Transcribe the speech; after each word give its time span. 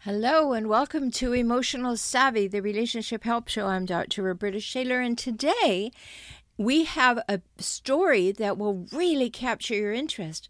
Hello, 0.00 0.52
and 0.52 0.68
welcome 0.68 1.10
to 1.10 1.34
Emotional 1.34 1.96
Savvy, 1.96 2.48
the 2.48 2.62
relationship 2.62 3.24
help 3.24 3.48
show. 3.48 3.66
I'm 3.66 3.84
Dr. 3.84 4.22
Roberta 4.22 4.58
Shaler, 4.58 5.00
and 5.00 5.18
today 5.18 5.92
we 6.56 6.84
have 6.84 7.18
a 7.28 7.40
story 7.58 8.32
that 8.32 8.56
will 8.56 8.86
really 8.92 9.30
capture 9.30 9.74
your 9.74 9.92
interest. 9.92 10.48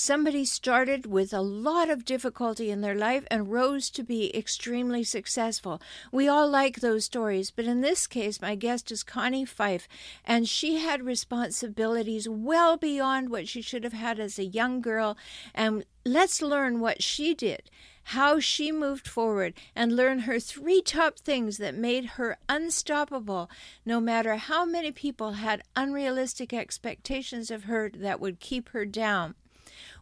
Somebody 0.00 0.44
started 0.44 1.06
with 1.06 1.32
a 1.32 1.40
lot 1.40 1.90
of 1.90 2.04
difficulty 2.04 2.70
in 2.70 2.82
their 2.82 2.94
life 2.94 3.24
and 3.32 3.50
rose 3.50 3.90
to 3.90 4.04
be 4.04 4.34
extremely 4.34 5.02
successful. 5.02 5.82
We 6.12 6.28
all 6.28 6.48
like 6.48 6.76
those 6.78 7.06
stories, 7.06 7.50
but 7.50 7.64
in 7.64 7.80
this 7.80 8.06
case, 8.06 8.40
my 8.40 8.54
guest 8.54 8.92
is 8.92 9.02
Connie 9.02 9.44
Fife, 9.44 9.88
and 10.24 10.48
she 10.48 10.78
had 10.78 11.04
responsibilities 11.04 12.28
well 12.28 12.76
beyond 12.76 13.30
what 13.30 13.48
she 13.48 13.60
should 13.60 13.82
have 13.82 13.92
had 13.92 14.20
as 14.20 14.38
a 14.38 14.44
young 14.44 14.80
girl. 14.80 15.18
And 15.52 15.84
let's 16.06 16.40
learn 16.40 16.78
what 16.78 17.02
she 17.02 17.34
did 17.34 17.68
how 18.12 18.38
she 18.38 18.70
moved 18.70 19.08
forward 19.08 19.52
and 19.74 19.96
learn 19.96 20.20
her 20.20 20.38
three 20.38 20.80
top 20.80 21.18
things 21.18 21.58
that 21.58 21.74
made 21.74 22.04
her 22.04 22.38
unstoppable, 22.48 23.50
no 23.84 24.00
matter 24.00 24.36
how 24.36 24.64
many 24.64 24.92
people 24.92 25.32
had 25.32 25.60
unrealistic 25.74 26.54
expectations 26.54 27.50
of 27.50 27.64
her 27.64 27.90
that 27.92 28.20
would 28.20 28.38
keep 28.38 28.68
her 28.68 28.86
down. 28.86 29.34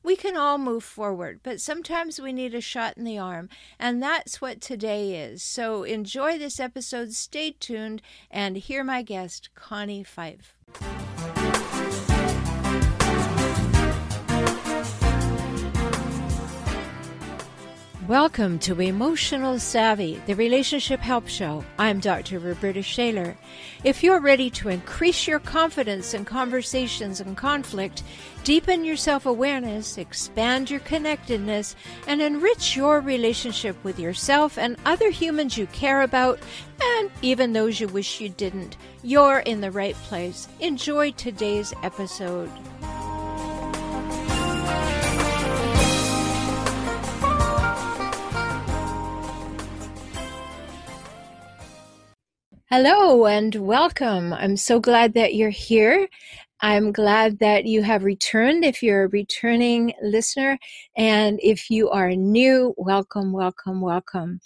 We 0.06 0.14
can 0.14 0.36
all 0.36 0.56
move 0.56 0.84
forward, 0.84 1.40
but 1.42 1.60
sometimes 1.60 2.20
we 2.20 2.32
need 2.32 2.54
a 2.54 2.60
shot 2.60 2.96
in 2.96 3.02
the 3.02 3.18
arm, 3.18 3.48
and 3.76 4.00
that's 4.00 4.40
what 4.40 4.60
today 4.60 5.20
is. 5.20 5.42
So 5.42 5.82
enjoy 5.82 6.38
this 6.38 6.60
episode, 6.60 7.12
stay 7.12 7.56
tuned, 7.58 8.02
and 8.30 8.56
hear 8.56 8.84
my 8.84 9.02
guest, 9.02 9.48
Connie 9.56 10.04
Fife. 10.04 10.54
Welcome 18.08 18.60
to 18.60 18.80
Emotional 18.80 19.58
Savvy, 19.58 20.22
the 20.26 20.34
relationship 20.34 21.00
help 21.00 21.26
show. 21.26 21.64
I'm 21.76 21.98
Dr. 21.98 22.38
Roberta 22.38 22.80
Shaler. 22.80 23.36
If 23.82 24.04
you're 24.04 24.20
ready 24.20 24.48
to 24.50 24.68
increase 24.68 25.26
your 25.26 25.40
confidence 25.40 26.14
in 26.14 26.24
conversations 26.24 27.20
and 27.20 27.36
conflict, 27.36 28.04
deepen 28.44 28.84
your 28.84 28.96
self 28.96 29.26
awareness, 29.26 29.98
expand 29.98 30.70
your 30.70 30.78
connectedness, 30.80 31.74
and 32.06 32.22
enrich 32.22 32.76
your 32.76 33.00
relationship 33.00 33.76
with 33.82 33.98
yourself 33.98 34.56
and 34.56 34.76
other 34.84 35.10
humans 35.10 35.58
you 35.58 35.66
care 35.66 36.02
about, 36.02 36.38
and 36.80 37.10
even 37.22 37.54
those 37.54 37.80
you 37.80 37.88
wish 37.88 38.20
you 38.20 38.28
didn't, 38.28 38.76
you're 39.02 39.40
in 39.40 39.60
the 39.60 39.72
right 39.72 39.96
place. 39.96 40.46
Enjoy 40.60 41.10
today's 41.10 41.74
episode. 41.82 42.52
Hello 52.68 53.26
and 53.26 53.54
welcome. 53.54 54.32
I'm 54.32 54.56
so 54.56 54.80
glad 54.80 55.14
that 55.14 55.36
you're 55.36 55.50
here. 55.50 56.08
I'm 56.60 56.90
glad 56.90 57.38
that 57.38 57.64
you 57.64 57.84
have 57.84 58.02
returned 58.02 58.64
if 58.64 58.82
you're 58.82 59.04
a 59.04 59.08
returning 59.08 59.92
listener. 60.02 60.58
And 60.96 61.38
if 61.44 61.70
you 61.70 61.88
are 61.90 62.10
new, 62.16 62.74
welcome, 62.76 63.32
welcome, 63.32 63.80
welcome. 63.80 64.40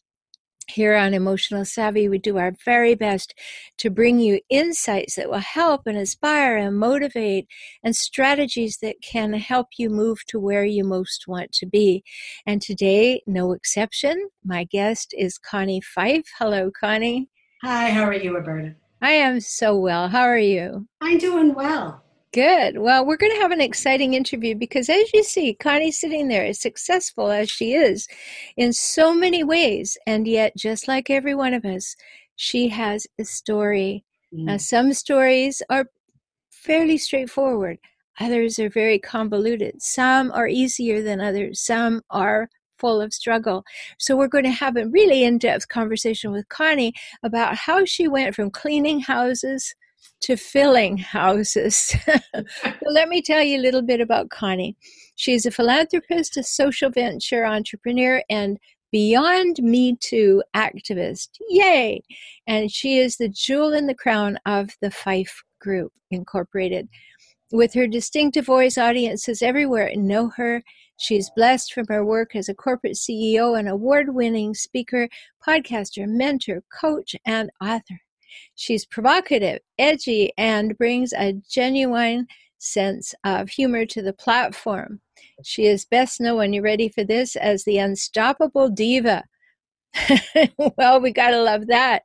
Here 0.68 0.96
on 0.96 1.14
Emotional 1.14 1.64
Savvy, 1.64 2.10
we 2.10 2.18
do 2.18 2.36
our 2.36 2.52
very 2.62 2.94
best 2.94 3.32
to 3.78 3.88
bring 3.88 4.18
you 4.18 4.40
insights 4.50 5.14
that 5.14 5.30
will 5.30 5.38
help 5.38 5.86
and 5.86 5.96
inspire 5.96 6.58
and 6.58 6.78
motivate 6.78 7.48
and 7.82 7.96
strategies 7.96 8.80
that 8.82 8.96
can 9.02 9.32
help 9.32 9.68
you 9.78 9.88
move 9.88 10.26
to 10.26 10.38
where 10.38 10.66
you 10.66 10.84
most 10.84 11.24
want 11.26 11.52
to 11.52 11.64
be. 11.64 12.04
And 12.44 12.60
today, 12.60 13.22
no 13.26 13.52
exception, 13.52 14.28
my 14.44 14.64
guest 14.64 15.14
is 15.16 15.38
Connie 15.38 15.80
Fife. 15.80 16.26
Hello, 16.38 16.70
Connie. 16.78 17.30
Hi, 17.62 17.90
how 17.90 18.04
are 18.04 18.14
you, 18.14 18.34
Roberta? 18.34 18.74
I 19.02 19.12
am 19.12 19.38
so 19.38 19.76
well. 19.76 20.08
How 20.08 20.22
are 20.22 20.38
you? 20.38 20.86
I'm 21.02 21.18
doing 21.18 21.52
well. 21.52 22.02
Good. 22.32 22.78
Well, 22.78 23.04
we're 23.04 23.18
going 23.18 23.34
to 23.34 23.40
have 23.42 23.50
an 23.50 23.60
exciting 23.60 24.14
interview 24.14 24.54
because, 24.54 24.88
as 24.88 25.12
you 25.12 25.22
see, 25.22 25.52
Connie's 25.52 26.00
sitting 26.00 26.28
there, 26.28 26.46
as 26.46 26.58
successful 26.58 27.30
as 27.30 27.50
she 27.50 27.74
is 27.74 28.08
in 28.56 28.72
so 28.72 29.12
many 29.12 29.44
ways. 29.44 29.98
And 30.06 30.26
yet, 30.26 30.56
just 30.56 30.88
like 30.88 31.10
every 31.10 31.34
one 31.34 31.52
of 31.52 31.66
us, 31.66 31.96
she 32.34 32.68
has 32.68 33.06
a 33.18 33.24
story. 33.24 34.06
Mm. 34.34 34.44
Now, 34.44 34.56
some 34.56 34.94
stories 34.94 35.60
are 35.68 35.84
fairly 36.50 36.96
straightforward, 36.96 37.78
others 38.18 38.58
are 38.58 38.70
very 38.70 38.98
convoluted. 38.98 39.82
Some 39.82 40.30
are 40.32 40.48
easier 40.48 41.02
than 41.02 41.20
others, 41.20 41.60
some 41.60 42.00
are 42.08 42.48
full 42.80 43.00
of 43.00 43.12
struggle. 43.12 43.64
So 43.98 44.16
we're 44.16 44.28
going 44.28 44.44
to 44.44 44.50
have 44.50 44.76
a 44.76 44.88
really 44.88 45.24
in-depth 45.24 45.68
conversation 45.68 46.32
with 46.32 46.48
Connie 46.48 46.94
about 47.22 47.54
how 47.56 47.84
she 47.84 48.08
went 48.08 48.34
from 48.34 48.50
cleaning 48.50 49.00
houses 49.00 49.74
to 50.22 50.36
filling 50.36 50.98
houses. 50.98 51.94
let 52.82 53.08
me 53.08 53.22
tell 53.22 53.42
you 53.42 53.58
a 53.58 53.62
little 53.62 53.82
bit 53.82 54.00
about 54.00 54.30
Connie. 54.30 54.76
She's 55.14 55.46
a 55.46 55.50
philanthropist, 55.50 56.36
a 56.36 56.42
social 56.42 56.90
venture 56.90 57.44
entrepreneur, 57.44 58.22
and 58.30 58.58
Beyond 58.92 59.58
Me 59.62 59.96
Too 60.00 60.42
activist. 60.54 61.28
Yay! 61.48 62.02
And 62.46 62.70
she 62.72 62.98
is 62.98 63.16
the 63.16 63.28
jewel 63.28 63.72
in 63.72 63.86
the 63.86 63.94
crown 63.94 64.38
of 64.46 64.70
the 64.80 64.90
Fife 64.90 65.42
Group 65.60 65.92
Incorporated. 66.10 66.88
With 67.52 67.74
her 67.74 67.86
distinctive 67.86 68.46
voice, 68.46 68.78
audiences 68.78 69.42
everywhere 69.42 69.92
know 69.94 70.30
her 70.36 70.62
She's 71.00 71.30
blessed 71.30 71.72
from 71.72 71.86
her 71.88 72.04
work 72.04 72.36
as 72.36 72.50
a 72.50 72.54
corporate 72.54 72.92
CEO 72.92 73.58
and 73.58 73.66
award 73.66 74.14
winning 74.14 74.52
speaker, 74.52 75.08
podcaster, 75.46 76.06
mentor, 76.06 76.62
coach, 76.70 77.16
and 77.24 77.50
author. 77.58 78.02
She's 78.54 78.84
provocative, 78.84 79.60
edgy, 79.78 80.30
and 80.36 80.76
brings 80.76 81.14
a 81.14 81.40
genuine 81.50 82.26
sense 82.58 83.14
of 83.24 83.48
humor 83.48 83.86
to 83.86 84.02
the 84.02 84.12
platform. 84.12 85.00
She 85.42 85.64
is 85.64 85.86
best 85.86 86.20
known, 86.20 86.52
you 86.52 86.60
ready 86.60 86.90
for 86.90 87.02
this, 87.02 87.34
as 87.34 87.64
the 87.64 87.78
unstoppable 87.78 88.68
diva. 88.68 89.24
well, 90.76 91.00
we 91.00 91.12
got 91.12 91.30
to 91.30 91.42
love 91.42 91.66
that. 91.68 92.02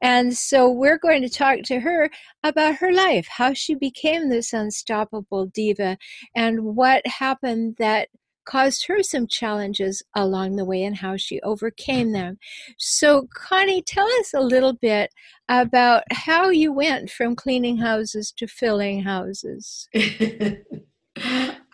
And 0.00 0.34
so 0.34 0.70
we're 0.70 0.98
going 0.98 1.20
to 1.20 1.28
talk 1.28 1.58
to 1.64 1.80
her 1.80 2.08
about 2.42 2.76
her 2.76 2.92
life, 2.92 3.28
how 3.28 3.52
she 3.52 3.74
became 3.74 4.30
this 4.30 4.54
unstoppable 4.54 5.44
diva, 5.46 5.98
and 6.34 6.64
what 6.64 7.06
happened 7.06 7.76
that 7.78 8.08
caused 8.48 8.86
her 8.86 9.02
some 9.02 9.26
challenges 9.26 10.02
along 10.16 10.56
the 10.56 10.64
way 10.64 10.82
and 10.82 10.96
how 10.96 11.16
she 11.16 11.40
overcame 11.42 12.12
them. 12.12 12.38
So, 12.78 13.28
Connie, 13.34 13.82
tell 13.82 14.08
us 14.20 14.32
a 14.34 14.40
little 14.40 14.72
bit 14.72 15.10
about 15.48 16.02
how 16.10 16.48
you 16.48 16.72
went 16.72 17.10
from 17.10 17.36
cleaning 17.36 17.76
houses 17.76 18.32
to 18.38 18.46
filling 18.46 19.02
houses. 19.02 19.88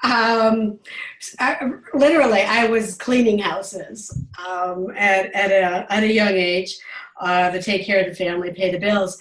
um, 0.03 0.81
I, 1.39 1.71
literally, 1.95 2.43
I 2.43 2.67
was 2.67 2.97
cleaning 2.97 3.39
houses 3.39 4.11
um, 4.45 4.89
at, 4.97 5.33
at, 5.33 5.51
a, 5.53 5.93
at 5.93 6.03
a 6.03 6.12
young 6.12 6.35
age 6.35 6.77
uh, 7.21 7.51
to 7.51 7.62
take 7.62 7.87
care 7.87 8.01
of 8.01 8.09
the 8.09 8.17
family, 8.17 8.53
pay 8.53 8.73
the 8.73 8.79
bills. 8.79 9.17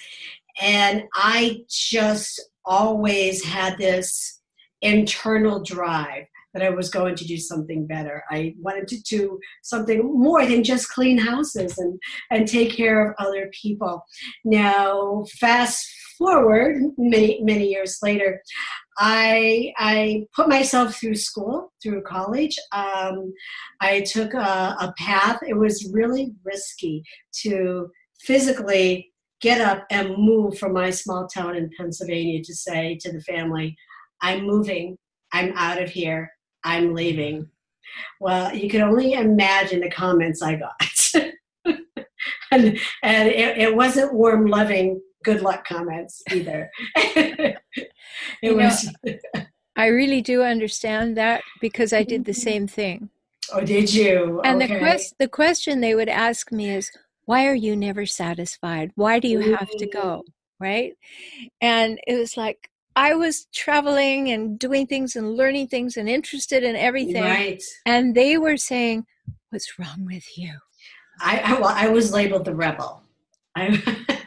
And 0.59 1.03
I 1.13 1.61
just 1.69 2.41
always 2.65 3.43
had 3.43 3.77
this 3.77 4.39
internal 4.81 5.61
drive 5.63 6.25
that 6.53 6.63
I 6.63 6.69
was 6.69 6.89
going 6.89 7.15
to 7.15 7.25
do 7.25 7.37
something 7.37 7.87
better. 7.87 8.23
I 8.29 8.53
wanted 8.59 8.87
to 8.89 9.01
do 9.01 9.39
something 9.63 10.01
more 10.03 10.45
than 10.45 10.63
just 10.63 10.89
clean 10.89 11.17
houses 11.17 11.77
and, 11.77 11.99
and 12.31 12.47
take 12.47 12.75
care 12.75 13.09
of 13.09 13.15
other 13.17 13.49
people. 13.61 14.03
Now, 14.45 15.25
fast 15.39 15.85
forward 16.17 16.81
many, 16.97 17.41
many 17.41 17.67
years 17.67 17.99
later, 18.01 18.41
I, 18.97 19.73
I 19.77 20.25
put 20.35 20.47
myself 20.47 20.95
through 20.95 21.15
school, 21.15 21.73
through 21.81 22.03
college. 22.03 22.55
Um, 22.71 23.33
I 23.81 24.01
took 24.01 24.33
a, 24.33 24.75
a 24.79 24.93
path, 24.97 25.39
it 25.47 25.57
was 25.57 25.89
really 25.91 26.33
risky 26.43 27.03
to 27.41 27.89
physically 28.21 29.11
get 29.41 29.59
up 29.59 29.85
and 29.91 30.15
move 30.17 30.57
from 30.57 30.73
my 30.73 30.89
small 30.89 31.27
town 31.27 31.55
in 31.55 31.69
Pennsylvania 31.77 32.41
to 32.43 32.55
say 32.55 32.97
to 33.01 33.11
the 33.11 33.19
family, 33.21 33.75
I'm 34.21 34.45
moving, 34.45 34.97
I'm 35.33 35.51
out 35.57 35.81
of 35.81 35.89
here, 35.89 36.31
I'm 36.63 36.93
leaving. 36.93 37.49
Well, 38.19 38.55
you 38.55 38.69
can 38.69 38.81
only 38.81 39.13
imagine 39.13 39.81
the 39.81 39.89
comments 39.89 40.41
I 40.41 40.55
got. 40.55 41.31
and 42.51 42.79
and 43.03 43.29
it, 43.29 43.57
it, 43.57 43.75
wasn't 43.75 44.13
warm, 44.13 44.47
loving, 44.47 45.01
good 45.23 45.41
luck 45.41 45.65
comments 45.65 46.21
either. 46.31 46.69
it 46.95 47.57
you 48.41 48.55
was. 48.55 48.89
Know, 49.03 49.13
I 49.75 49.87
really 49.87 50.21
do 50.21 50.43
understand 50.43 51.17
that 51.17 51.41
because 51.59 51.93
I 51.93 52.03
did 52.03 52.25
the 52.25 52.33
same 52.33 52.67
thing. 52.67 53.09
Oh, 53.51 53.61
did 53.61 53.93
you? 53.93 54.39
And 54.43 54.61
okay. 54.61 54.73
the, 54.73 54.79
quest, 54.79 55.15
the 55.17 55.27
question 55.27 55.81
they 55.81 55.95
would 55.95 56.09
ask 56.09 56.51
me 56.51 56.69
is, 56.69 56.91
why 57.25 57.47
are 57.47 57.55
you 57.55 57.75
never 57.75 58.05
satisfied? 58.05 58.91
Why 58.95 59.19
do 59.19 59.27
you 59.27 59.55
have 59.55 59.69
to 59.69 59.87
go? 59.87 60.23
Right? 60.59 60.93
And 61.59 61.99
it 62.05 62.17
was 62.17 62.37
like, 62.37 62.69
I 62.95 63.13
was 63.13 63.47
traveling 63.53 64.29
and 64.29 64.57
doing 64.59 64.87
things 64.87 65.15
and 65.15 65.35
learning 65.35 65.67
things 65.67 65.97
and 65.97 66.07
interested 66.07 66.63
in 66.63 66.75
everything. 66.75 67.23
Right. 67.23 67.63
And 67.85 68.15
they 68.15 68.37
were 68.37 68.57
saying, 68.57 69.05
What's 69.49 69.77
wrong 69.77 70.05
with 70.05 70.37
you? 70.37 70.53
I, 71.21 71.39
I 71.39 71.53
well, 71.59 71.73
I 71.75 71.87
was 71.87 72.11
labeled 72.11 72.45
the 72.45 72.55
rebel. 72.55 73.03
I 73.55 73.81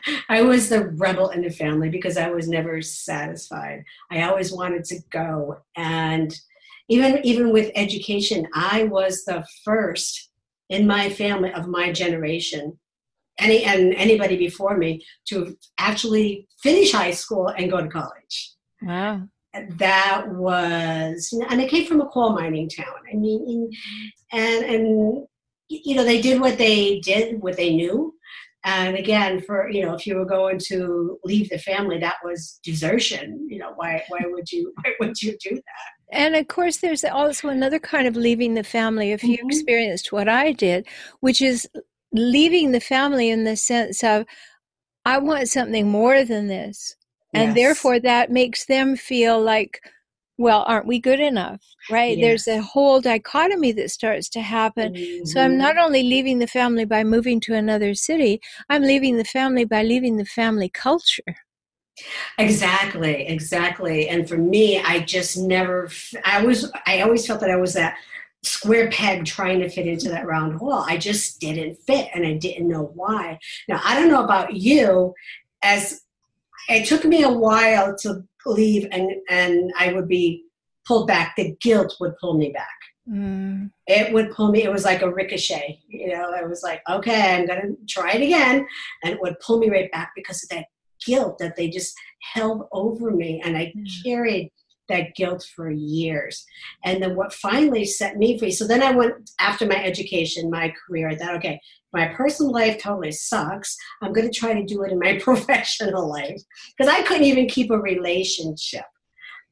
I 0.29 0.43
was 0.43 0.69
the 0.69 0.89
rebel 0.89 1.31
in 1.31 1.43
the 1.43 1.51
family 1.51 1.89
because 1.89 2.17
I 2.17 2.31
was 2.31 2.49
never 2.49 2.81
satisfied. 2.83 3.85
I 4.11 4.23
always 4.23 4.53
wanted 4.53 4.85
to 4.85 5.01
go. 5.11 5.59
And 5.77 6.35
even 6.89 7.21
even 7.25 7.53
with 7.53 7.73
education, 7.75 8.47
I 8.55 8.85
was 8.85 9.25
the 9.25 9.45
first 9.65 10.31
in 10.69 10.87
my 10.87 11.11
family 11.11 11.53
of 11.53 11.69
my 11.69 11.93
generation 11.93 12.79
any 13.39 13.65
and 13.65 13.95
anybody 13.95 14.37
before 14.37 14.77
me 14.77 15.05
to 15.27 15.57
actually 15.79 16.49
finish 16.63 16.93
high 16.93 17.11
school 17.11 17.49
and 17.49 17.71
go 17.71 17.81
to 17.81 17.89
college. 17.89 18.56
Wow. 18.83 19.29
That 19.79 20.29
was, 20.29 21.33
and 21.33 21.61
I 21.61 21.67
came 21.67 21.87
from 21.87 22.03
a 22.03 22.07
coal 22.07 22.35
mining 22.35 22.69
town. 22.69 22.95
I 23.11 23.17
mean, 23.17 23.71
and 24.33 24.65
and 24.65 25.27
you 25.69 25.95
know 25.95 26.05
they 26.05 26.21
did 26.21 26.41
what 26.41 26.59
they 26.59 27.01
did, 27.01 27.41
what 27.41 27.57
they 27.57 27.75
knew. 27.75 28.15
And 28.65 28.97
again, 28.97 29.41
for 29.41 29.71
you 29.71 29.87
know, 29.87 29.95
if 29.95 30.07
you 30.07 30.17
were 30.17 30.27
going 30.27 30.59
to 30.67 31.19
leave 31.25 31.49
the 31.49 31.59
family, 31.59 31.99
that 31.99 32.17
was 32.23 32.61
desertion. 32.63 33.47
You 33.49 33.61
know, 33.61 33.73
why 33.77 34.03
why 34.09 34.21
would 34.25 34.53
you 34.53 34.75
why 34.83 34.93
would 35.01 35.23
you 35.23 35.39
do 35.43 35.55
that? 35.55 35.97
And 36.13 36.37
of 36.37 36.49
course, 36.49 36.79
there's 36.79 37.05
also 37.05 37.49
another 37.49 37.79
kind 37.79 38.07
of 38.07 38.17
leaving 38.17 38.55
the 38.55 38.65
family. 38.65 39.13
If 39.13 39.23
you 39.25 39.39
mm-hmm. 39.39 39.49
experienced 39.49 40.13
what 40.13 40.29
I 40.29 40.53
did, 40.53 40.87
which 41.21 41.41
is 41.41 41.69
leaving 42.13 42.73
the 42.73 42.81
family 42.81 43.31
in 43.31 43.45
the 43.45 43.57
sense 43.57 44.05
of, 44.05 44.27
I 45.05 45.19
want 45.19 45.49
something 45.49 45.89
more 45.89 46.25
than 46.25 46.49
this. 46.49 46.97
And 47.33 47.49
yes. 47.49 47.55
therefore, 47.55 48.01
that 48.01 48.31
makes 48.31 48.67
them 48.67 48.97
feel 48.97 49.41
like, 49.41 49.81
well, 50.39 50.65
aren't 50.67 50.87
we 50.87 50.99
good 51.01 51.21
enough? 51.21 51.61
Right? 51.91 52.17
Yes. 52.17 52.45
There's 52.45 52.59
a 52.59 52.63
whole 52.63 53.01
dichotomy 53.01 53.73
that 53.73 53.91
starts 53.91 54.29
to 54.31 54.41
happen. 54.41 54.95
Mm-hmm. 54.95 55.25
So 55.25 55.41
I'm 55.41 55.57
not 55.59 55.79
only 55.79 56.03
leaving 56.03 56.39
the 56.39 56.47
family 56.47 56.85
by 56.85 57.05
moving 57.05 57.41
to 57.41 57.55
another 57.55 57.95
city, 57.95 58.41
I'm 58.69 58.83
leaving 58.83 59.17
the 59.17 59.25
family 59.25 59.65
by 59.65 59.83
leaving 59.83 60.17
the 60.17 60.25
family 60.25 60.69
culture. 60.69 61.37
Exactly, 62.39 63.27
exactly. 63.27 64.09
And 64.09 64.29
for 64.29 64.37
me, 64.37 64.81
I 64.81 65.01
just 65.01 65.39
never, 65.39 65.89
I 66.25 66.45
was, 66.45 66.71
I 66.87 67.01
always 67.01 67.27
felt 67.27 67.41
that 67.41 67.51
I 67.51 67.57
was 67.57 67.73
that 67.75 67.97
square 68.43 68.91
peg 68.91 69.25
trying 69.25 69.61
to 69.61 69.69
fit 69.69 69.87
into 69.87 70.09
that 70.11 70.27
round 70.27 70.55
hole. 70.57 70.85
I 70.87 70.99
just 70.99 71.41
didn't 71.41 71.77
fit 71.87 72.09
and 72.15 72.27
I 72.27 72.35
didn't 72.35 72.69
know 72.69 72.93
why. 72.95 73.39
Now, 73.69 73.81
I 73.85 73.99
don't 73.99 74.11
know 74.11 74.23
about 74.23 74.55
you, 74.55 75.15
as 75.63 76.03
it 76.69 76.87
took 76.87 77.05
me 77.05 77.23
a 77.23 77.31
while 77.31 77.97
to 77.99 78.23
leave 78.45 78.87
and, 78.93 79.11
and 79.29 79.73
I 79.79 79.93
would 79.93 80.09
be 80.09 80.45
pulled 80.87 81.09
back. 81.09 81.35
The 81.37 81.57
guilt 81.61 81.97
would 82.01 82.17
pull 82.19 82.37
me 82.37 82.51
back. 82.51 82.69
Mm. 83.09 83.71
It 83.87 84.13
would 84.13 84.33
pull 84.33 84.51
me, 84.51 84.65
it 84.65 84.73
was 84.73 84.85
like 84.85 85.03
a 85.03 85.13
ricochet. 85.13 85.81
You 85.89 86.09
know, 86.09 86.33
I 86.35 86.45
was 86.45 86.63
like, 86.63 86.83
okay, 86.89 87.37
I'm 87.37 87.47
going 87.47 87.61
to 87.61 87.77
try 87.89 88.13
it 88.13 88.23
again. 88.23 88.67
And 89.03 89.15
it 89.15 89.21
would 89.21 89.39
pull 89.41 89.59
me 89.59 89.71
right 89.71 89.91
back 89.93 90.13
because 90.17 90.43
of 90.43 90.49
that 90.51 90.67
guilt 91.05 91.39
that 91.39 91.57
they 91.57 91.69
just 91.69 91.95
held 92.35 92.67
over 92.73 93.11
me. 93.11 93.41
And 93.45 93.57
I 93.57 93.73
mm. 93.77 93.87
carried 94.05 94.51
that 94.89 95.15
guilt 95.15 95.47
for 95.55 95.71
years. 95.71 96.45
And 96.85 97.03
then 97.03 97.17
what 97.17 97.33
finally 97.33 97.85
set 97.85 98.17
me 98.17 98.39
free. 98.39 98.51
So 98.51 98.67
then 98.67 98.83
I 98.83 98.93
went 98.93 99.31
after 99.41 99.67
my 99.67 99.83
education, 99.83 100.51
my 100.51 100.73
career, 100.87 101.09
I 101.09 101.17
thought, 101.17 101.37
okay, 101.37 101.61
my 101.93 102.09
personal 102.09 102.53
life 102.53 102.83
totally 102.83 103.13
sucks. 103.13 103.77
I'm 104.03 104.13
going 104.13 104.31
to 104.31 104.39
try 104.39 104.53
to 104.53 104.65
do 104.65 104.83
it 104.83 104.93
in 104.93 104.99
my 104.99 105.19
professional 105.23 106.09
life 106.09 106.41
because 106.77 106.93
I 106.93 107.03
couldn't 107.03 107.25
even 107.25 107.49
keep 107.49 107.71
a 107.71 107.79
relationship. 107.79 108.85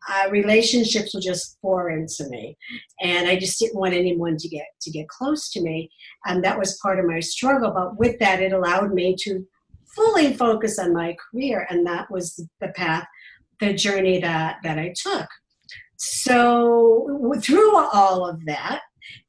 Uh, 0.06 0.28
relationships 0.30 1.14
were 1.14 1.20
just 1.20 1.56
foreign 1.62 2.06
to 2.06 2.28
me, 2.28 2.58
and 3.00 3.26
I 3.26 3.38
just 3.38 3.58
didn't 3.58 3.80
want 3.80 3.94
anyone 3.94 4.36
to 4.36 4.48
get 4.48 4.66
to 4.82 4.90
get 4.90 5.08
close 5.08 5.50
to 5.52 5.62
me, 5.62 5.90
and 6.26 6.44
that 6.44 6.58
was 6.58 6.78
part 6.82 6.98
of 6.98 7.06
my 7.06 7.20
struggle. 7.20 7.70
But 7.70 7.98
with 7.98 8.18
that, 8.18 8.42
it 8.42 8.52
allowed 8.52 8.92
me 8.92 9.16
to 9.20 9.46
fully 9.86 10.34
focus 10.34 10.78
on 10.78 10.92
my 10.92 11.16
career, 11.16 11.66
and 11.70 11.86
that 11.86 12.10
was 12.10 12.34
the 12.60 12.68
path 12.68 13.06
the 13.64 13.74
journey 13.74 14.20
that 14.20 14.58
that 14.62 14.78
I 14.78 14.94
took. 14.96 15.28
So 15.96 17.34
through 17.40 17.76
all 17.76 18.28
of 18.28 18.44
that, 18.46 18.82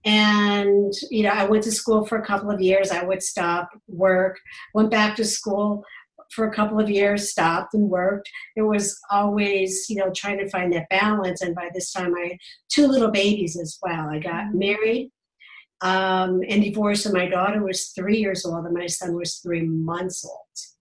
and 0.04 0.94
you 1.10 1.24
know, 1.24 1.30
I 1.30 1.46
went 1.46 1.64
to 1.64 1.72
school 1.72 2.06
for 2.06 2.18
a 2.18 2.26
couple 2.26 2.52
of 2.52 2.62
years. 2.62 2.92
I 2.92 3.04
would 3.04 3.24
stop 3.24 3.70
work, 3.88 4.40
went 4.74 4.92
back 4.92 5.16
to 5.18 5.26
school 5.26 5.84
for 6.32 6.48
a 6.48 6.54
couple 6.54 6.80
of 6.80 6.90
years, 6.90 7.32
stopped 7.32 7.74
and 7.74 7.90
worked. 7.90 8.30
It 8.56 8.64
was 8.64 9.00
always, 9.12 9.90
you 9.90 9.98
know, 9.98 10.12
trying 10.12 10.40
to 10.40 10.50
find 10.50 10.74
that 10.74 10.90
balance. 10.90 11.42
And 11.42 11.56
by 11.56 11.70
this 11.74 11.92
time, 11.92 12.14
I 12.16 12.28
had 12.28 12.38
two 12.70 12.88
little 12.88 13.12
babies 13.12 13.58
as 13.60 13.78
well. 13.82 14.10
I 14.10 14.20
got 14.20 14.46
mm-hmm. 14.46 14.60
married 14.60 15.12
um, 15.82 16.42
and 16.48 16.64
divorced, 16.64 17.06
and 17.06 17.14
my 17.14 17.28
daughter 17.28 17.64
was 17.64 17.90
three 17.90 18.18
years 18.18 18.46
old, 18.46 18.66
and 18.66 18.74
my 18.74 18.88
son 18.88 19.16
was 19.16 19.36
three 19.36 19.64
months 19.64 20.26
old. 20.26 20.75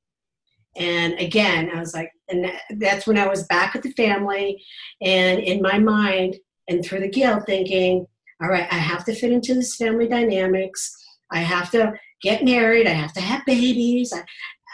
And 0.77 1.15
again, 1.21 1.71
I 1.75 1.79
was 1.79 1.95
like, 1.95 2.11
and 2.29 2.51
that's 2.79 3.07
when 3.07 3.19
I 3.19 3.29
was 3.29 3.47
back 3.47 3.75
with 3.75 3.83
the 3.83 3.93
family 3.93 4.63
and 5.01 5.39
in 5.41 5.63
my 5.63 5.79
mind 5.79 6.37
and 6.69 6.85
through 6.85 7.01
the 7.01 7.09
guilt 7.09 7.45
thinking, 7.47 8.07
all 8.43 8.49
right, 8.49 8.67
I 8.71 8.77
have 8.77 9.05
to 9.05 9.15
fit 9.15 9.33
into 9.33 9.55
this 9.55 9.77
family 9.77 10.09
dynamics. 10.09 10.93
I 11.31 11.39
have 11.39 11.71
to 11.73 11.95
get 12.23 12.45
married. 12.45 12.87
I 12.87 12.93
have 12.93 13.13
to 13.15 13.21
have 13.21 13.45
babies. 13.47 14.13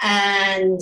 And 0.03 0.81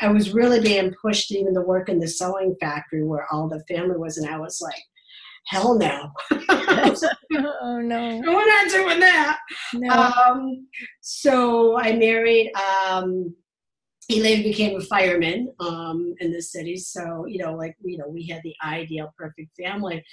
I 0.00 0.08
was 0.08 0.32
really 0.32 0.60
being 0.60 0.92
pushed 1.00 1.30
even 1.30 1.54
to 1.54 1.60
work 1.60 1.88
in 1.88 2.00
the 2.00 2.08
sewing 2.08 2.56
factory 2.60 3.04
where 3.04 3.26
all 3.30 3.48
the 3.48 3.62
family 3.68 3.96
was. 3.96 4.18
And 4.18 4.28
I 4.28 4.38
was 4.38 4.60
like, 4.60 4.82
hell 5.46 5.78
no. 5.78 6.10
oh 6.32 7.80
no. 7.80 8.22
We're 8.26 8.46
not 8.46 8.70
doing 8.70 9.00
that. 9.00 9.38
No. 9.74 9.94
Um, 9.94 10.66
so 11.00 11.78
I 11.78 11.94
married 11.94 12.50
um, 12.56 13.34
he 14.08 14.22
later 14.22 14.42
became 14.42 14.78
a 14.78 14.84
fireman 14.84 15.52
um, 15.60 16.14
in 16.20 16.32
the 16.32 16.42
city. 16.42 16.76
So, 16.76 17.26
you 17.26 17.38
know, 17.38 17.54
like, 17.54 17.76
you 17.82 17.98
know, 17.98 18.08
we 18.08 18.26
had 18.26 18.42
the 18.42 18.54
ideal 18.62 19.14
perfect 19.16 19.56
family. 19.56 20.04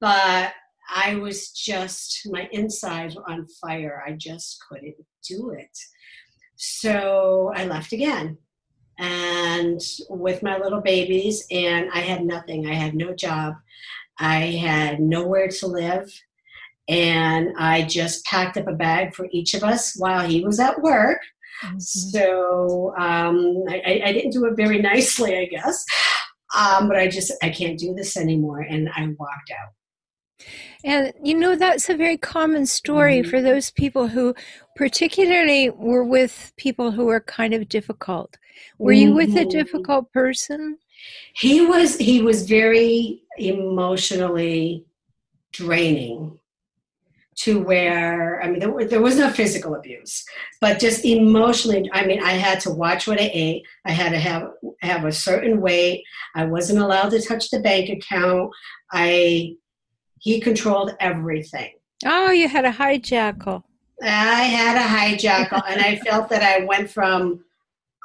But 0.00 0.52
I 0.94 1.16
was 1.16 1.50
just, 1.50 2.28
my 2.30 2.48
insides 2.52 3.16
were 3.16 3.28
on 3.28 3.46
fire. 3.60 4.04
I 4.06 4.12
just 4.12 4.62
couldn't 4.68 4.96
do 5.28 5.50
it. 5.50 5.76
So 6.56 7.52
I 7.54 7.64
left 7.64 7.92
again. 7.92 8.38
And 8.98 9.80
with 10.08 10.42
my 10.42 10.58
little 10.58 10.80
babies, 10.80 11.44
and 11.50 11.90
I 11.92 11.98
had 11.98 12.24
nothing. 12.24 12.66
I 12.66 12.74
had 12.74 12.94
no 12.94 13.12
job. 13.12 13.54
I 14.20 14.36
had 14.36 15.00
nowhere 15.00 15.48
to 15.48 15.66
live. 15.66 16.12
And 16.86 17.54
I 17.58 17.82
just 17.82 18.24
packed 18.26 18.56
up 18.56 18.68
a 18.68 18.72
bag 18.72 19.14
for 19.14 19.26
each 19.32 19.54
of 19.54 19.64
us 19.64 19.94
while 19.96 20.28
he 20.28 20.44
was 20.44 20.60
at 20.60 20.80
work 20.82 21.18
Mm-hmm. 21.62 21.78
So 21.78 22.94
um, 22.98 23.64
I, 23.68 24.02
I, 24.04 24.12
didn't 24.12 24.32
do 24.32 24.44
it 24.46 24.56
very 24.56 24.78
nicely, 24.92 25.38
I 25.38 25.46
guess. 25.46 25.84
Um, 26.56 26.88
but 26.88 26.96
I 26.96 27.08
just 27.08 27.32
I 27.42 27.50
can't 27.50 27.78
do 27.78 27.94
this 27.94 28.16
anymore, 28.16 28.60
and 28.60 28.88
I 28.94 29.08
walked 29.18 29.50
out. 29.50 30.46
And 30.84 31.12
you 31.22 31.34
know 31.34 31.56
that's 31.56 31.88
a 31.88 31.96
very 31.96 32.16
common 32.16 32.66
story 32.66 33.20
mm-hmm. 33.20 33.30
for 33.30 33.40
those 33.40 33.70
people 33.70 34.08
who, 34.08 34.34
particularly, 34.76 35.70
were 35.70 36.04
with 36.04 36.52
people 36.56 36.92
who 36.92 37.06
were 37.06 37.20
kind 37.20 37.54
of 37.54 37.68
difficult. 37.68 38.36
Were 38.78 38.92
mm-hmm. 38.92 39.08
you 39.08 39.14
with 39.14 39.30
a 39.36 39.40
mm-hmm. 39.40 39.48
difficult 39.48 40.12
person? 40.12 40.78
He 41.34 41.64
was. 41.64 41.96
He 41.96 42.22
was 42.22 42.48
very 42.48 43.22
emotionally 43.38 44.84
draining 45.52 46.38
to 47.36 47.60
where 47.60 48.42
I 48.42 48.48
mean 48.48 48.60
there, 48.60 48.84
there, 48.86 49.00
was 49.00 49.16
no 49.16 49.30
physical 49.30 49.74
abuse, 49.74 50.24
but 50.60 50.78
just 50.78 51.04
emotionally. 51.04 51.90
I 51.92 52.06
mean, 52.06 52.22
I 52.22 52.32
had 52.32 52.60
to 52.60 52.70
watch 52.70 53.06
what 53.06 53.20
I 53.20 53.30
ate. 53.32 53.64
I 53.84 53.92
had 53.92 54.10
to 54.10 54.18
have 54.18 54.50
have 54.80 55.04
a 55.04 55.12
certain 55.12 55.60
weight. 55.60 56.04
I 56.34 56.44
wasn't 56.44 56.78
allowed 56.78 57.10
to 57.10 57.20
touch 57.20 57.50
the 57.50 57.60
bank 57.60 57.90
account. 57.90 58.50
I 58.92 59.56
he 60.20 60.40
controlled 60.40 60.92
everything. 61.00 61.72
Oh, 62.04 62.30
you 62.30 62.48
had 62.48 62.64
a 62.64 62.72
hijackal. 62.72 63.62
I 64.02 64.44
had 64.44 64.76
a 64.76 65.16
hijackal, 65.16 65.62
and 65.68 65.80
I 65.80 65.96
felt 65.96 66.28
that 66.30 66.42
I 66.42 66.64
went 66.64 66.90
from 66.90 67.44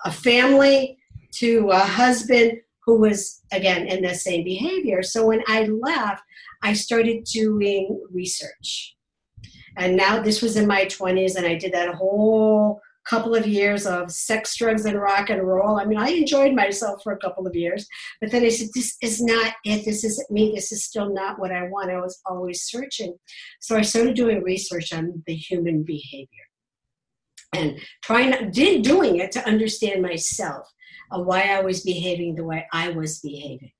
a 0.05 0.11
family 0.11 0.97
to 1.33 1.69
a 1.69 1.79
husband 1.79 2.53
who 2.85 2.99
was 2.99 3.41
again 3.51 3.87
in 3.87 4.01
the 4.01 4.15
same 4.15 4.43
behavior. 4.43 5.03
So 5.03 5.27
when 5.27 5.43
I 5.47 5.63
left, 5.65 6.23
I 6.61 6.73
started 6.73 7.23
doing 7.25 8.03
research 8.11 8.95
and 9.79 9.95
now 9.95 10.21
this 10.21 10.41
was 10.41 10.57
in 10.57 10.67
my 10.67 10.85
20s, 10.85 11.35
and 11.35 11.47
I 11.47 11.55
did 11.55 11.71
that 11.73 11.95
whole 11.95 12.81
couple 13.09 13.33
of 13.33 13.47
years 13.47 13.87
of 13.87 14.11
sex, 14.11 14.55
drugs, 14.55 14.85
and 14.85 14.99
rock 14.99 15.29
and 15.29 15.41
roll. 15.41 15.79
I 15.79 15.85
mean, 15.85 15.97
I 15.97 16.09
enjoyed 16.09 16.53
myself 16.53 17.01
for 17.01 17.13
a 17.13 17.17
couple 17.17 17.47
of 17.47 17.55
years, 17.55 17.87
but 18.21 18.29
then 18.29 18.43
I 18.43 18.49
said, 18.49 18.67
This 18.75 18.97
is 19.01 19.21
not 19.21 19.53
it. 19.65 19.85
This 19.85 20.03
isn't 20.03 20.29
me. 20.29 20.51
This 20.53 20.71
is 20.71 20.85
still 20.85 21.11
not 21.11 21.39
what 21.39 21.51
I 21.51 21.63
want. 21.69 21.89
I 21.89 21.99
was 21.99 22.19
always 22.25 22.63
searching. 22.63 23.15
So 23.61 23.77
I 23.77 23.81
started 23.81 24.15
doing 24.15 24.43
research 24.43 24.93
on 24.93 25.23
the 25.25 25.35
human 25.35 25.83
behavior 25.83 26.27
and 27.53 27.79
trying, 28.03 28.51
did 28.51 28.83
doing 28.83 29.17
it 29.17 29.31
to 29.31 29.47
understand 29.47 30.01
myself, 30.01 30.67
uh, 31.11 31.21
why 31.21 31.43
I 31.43 31.61
was 31.61 31.81
behaving 31.83 32.35
the 32.35 32.43
way 32.43 32.67
I 32.73 32.89
was 32.89 33.19
behaving. 33.19 33.71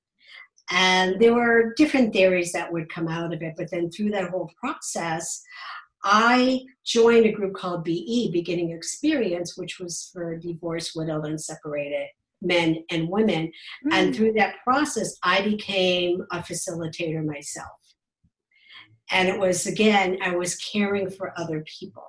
And 0.72 1.20
there 1.20 1.34
were 1.34 1.74
different 1.76 2.12
theories 2.12 2.52
that 2.52 2.72
would 2.72 2.88
come 2.88 3.08
out 3.08 3.34
of 3.34 3.42
it, 3.42 3.54
but 3.56 3.70
then 3.70 3.90
through 3.90 4.10
that 4.10 4.30
whole 4.30 4.50
process, 4.60 5.42
I 6.02 6.60
joined 6.84 7.26
a 7.26 7.32
group 7.32 7.54
called 7.54 7.84
BE, 7.84 8.30
Beginning 8.32 8.72
Experience, 8.72 9.56
which 9.56 9.78
was 9.78 10.10
for 10.12 10.36
divorced, 10.36 10.92
widowed, 10.96 11.26
and 11.26 11.40
separated 11.40 12.08
men 12.42 12.84
and 12.90 13.08
women. 13.08 13.52
Mm. 13.86 13.92
And 13.92 14.16
through 14.16 14.32
that 14.34 14.56
process, 14.64 15.16
I 15.22 15.42
became 15.42 16.24
a 16.32 16.38
facilitator 16.38 17.24
myself. 17.24 17.68
And 19.10 19.28
it 19.28 19.38
was, 19.38 19.66
again, 19.66 20.18
I 20.22 20.36
was 20.36 20.56
caring 20.56 21.10
for 21.10 21.38
other 21.38 21.64
people. 21.78 22.04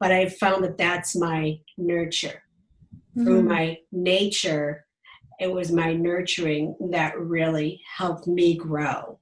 But 0.00 0.12
I 0.12 0.28
found 0.28 0.64
that 0.64 0.78
that's 0.78 1.14
my 1.14 1.58
nurture. 1.76 2.42
Mm. 3.16 3.24
Through 3.24 3.42
my 3.42 3.78
nature, 3.92 4.86
it 5.38 5.52
was 5.52 5.70
my 5.70 5.92
nurturing 5.92 6.74
that 6.90 7.18
really 7.18 7.80
helped 7.96 8.26
me 8.26 8.56
grow. 8.56 9.20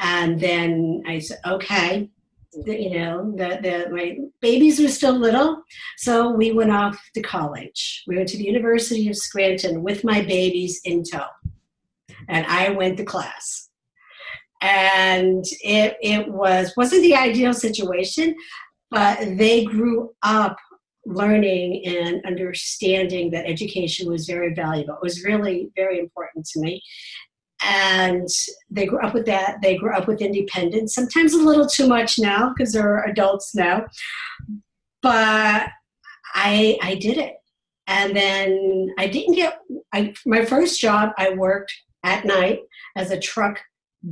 And 0.00 0.40
then 0.40 1.02
I 1.06 1.18
said, 1.18 1.38
okay, 1.46 2.08
you 2.52 2.98
know, 2.98 3.32
the, 3.36 3.58
the, 3.62 3.90
my 3.90 4.18
babies 4.40 4.80
were 4.80 4.88
still 4.88 5.14
little, 5.14 5.62
so 5.98 6.30
we 6.30 6.52
went 6.52 6.72
off 6.72 7.00
to 7.14 7.22
college. 7.22 8.02
We 8.06 8.16
went 8.16 8.28
to 8.30 8.36
the 8.36 8.44
University 8.44 9.08
of 9.08 9.16
Scranton 9.16 9.82
with 9.82 10.04
my 10.04 10.22
babies 10.22 10.80
in 10.84 11.04
tow, 11.04 11.26
and 12.28 12.46
I 12.46 12.70
went 12.70 12.96
to 12.98 13.04
class. 13.04 13.68
And 14.62 15.44
it, 15.62 15.96
it 16.02 16.28
was 16.28 16.74
wasn't 16.76 17.02
the 17.02 17.14
ideal 17.14 17.54
situation, 17.54 18.34
but 18.90 19.18
they 19.38 19.64
grew 19.64 20.12
up 20.22 20.56
learning 21.06 21.82
and 21.86 22.24
understanding 22.26 23.30
that 23.30 23.46
education 23.46 24.08
was 24.08 24.26
very 24.26 24.52
valuable. 24.54 24.94
It 24.94 25.02
was 25.02 25.24
really 25.24 25.70
very 25.76 25.98
important 25.98 26.44
to 26.46 26.60
me 26.60 26.82
and 27.62 28.28
they 28.70 28.86
grew 28.86 29.00
up 29.00 29.14
with 29.14 29.26
that. 29.26 29.58
They 29.62 29.76
grew 29.76 29.94
up 29.94 30.08
with 30.08 30.22
independence, 30.22 30.94
sometimes 30.94 31.34
a 31.34 31.42
little 31.42 31.66
too 31.66 31.86
much 31.86 32.18
now 32.18 32.52
because 32.56 32.72
they're 32.72 33.04
adults 33.04 33.54
now. 33.54 33.86
But 35.02 35.68
I 36.34 36.78
I 36.82 36.96
did 36.96 37.18
it, 37.18 37.34
and 37.86 38.14
then 38.16 38.88
I 38.98 39.06
didn't 39.06 39.34
get 39.34 39.58
I, 39.92 40.14
my 40.26 40.44
first 40.44 40.80
job. 40.80 41.10
I 41.18 41.30
worked 41.30 41.72
at 42.04 42.24
night 42.24 42.60
as 42.96 43.10
a 43.10 43.20
truck 43.20 43.60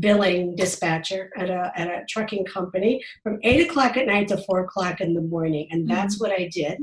billing 0.00 0.54
dispatcher 0.54 1.30
at 1.38 1.48
a 1.48 1.72
at 1.74 1.88
a 1.88 2.04
trucking 2.10 2.44
company 2.44 3.02
from 3.22 3.38
eight 3.42 3.66
o'clock 3.66 3.96
at 3.96 4.06
night 4.06 4.28
to 4.28 4.36
four 4.38 4.60
o'clock 4.60 5.00
in 5.00 5.14
the 5.14 5.22
morning, 5.22 5.68
and 5.70 5.88
that's 5.88 6.16
mm-hmm. 6.16 6.30
what 6.30 6.38
I 6.38 6.50
did. 6.52 6.78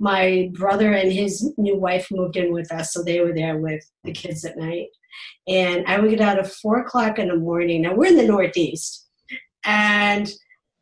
My 0.00 0.50
brother 0.54 0.94
and 0.94 1.12
his 1.12 1.52
new 1.58 1.76
wife 1.76 2.08
moved 2.10 2.36
in 2.36 2.52
with 2.52 2.72
us, 2.72 2.94
so 2.94 3.02
they 3.02 3.20
were 3.20 3.34
there 3.34 3.58
with 3.58 3.84
the 4.04 4.12
kids 4.12 4.46
at 4.46 4.56
night 4.56 4.86
and 5.46 5.84
I 5.86 5.98
would 5.98 6.10
get 6.10 6.20
out 6.20 6.38
at 6.38 6.52
four 6.52 6.80
o'clock 6.80 7.18
in 7.18 7.28
the 7.28 7.36
morning. 7.36 7.82
Now 7.82 7.94
we're 7.94 8.06
in 8.06 8.16
the 8.16 8.26
Northeast, 8.26 9.06
and 9.64 10.30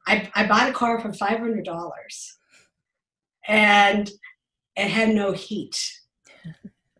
I, 0.07 0.31
I 0.35 0.47
bought 0.47 0.69
a 0.69 0.73
car 0.73 1.01
for 1.01 1.13
five 1.13 1.39
hundred 1.39 1.65
dollars, 1.65 2.39
and 3.47 4.11
it 4.77 4.89
had 4.89 5.11
no 5.11 5.33
heat. 5.33 5.93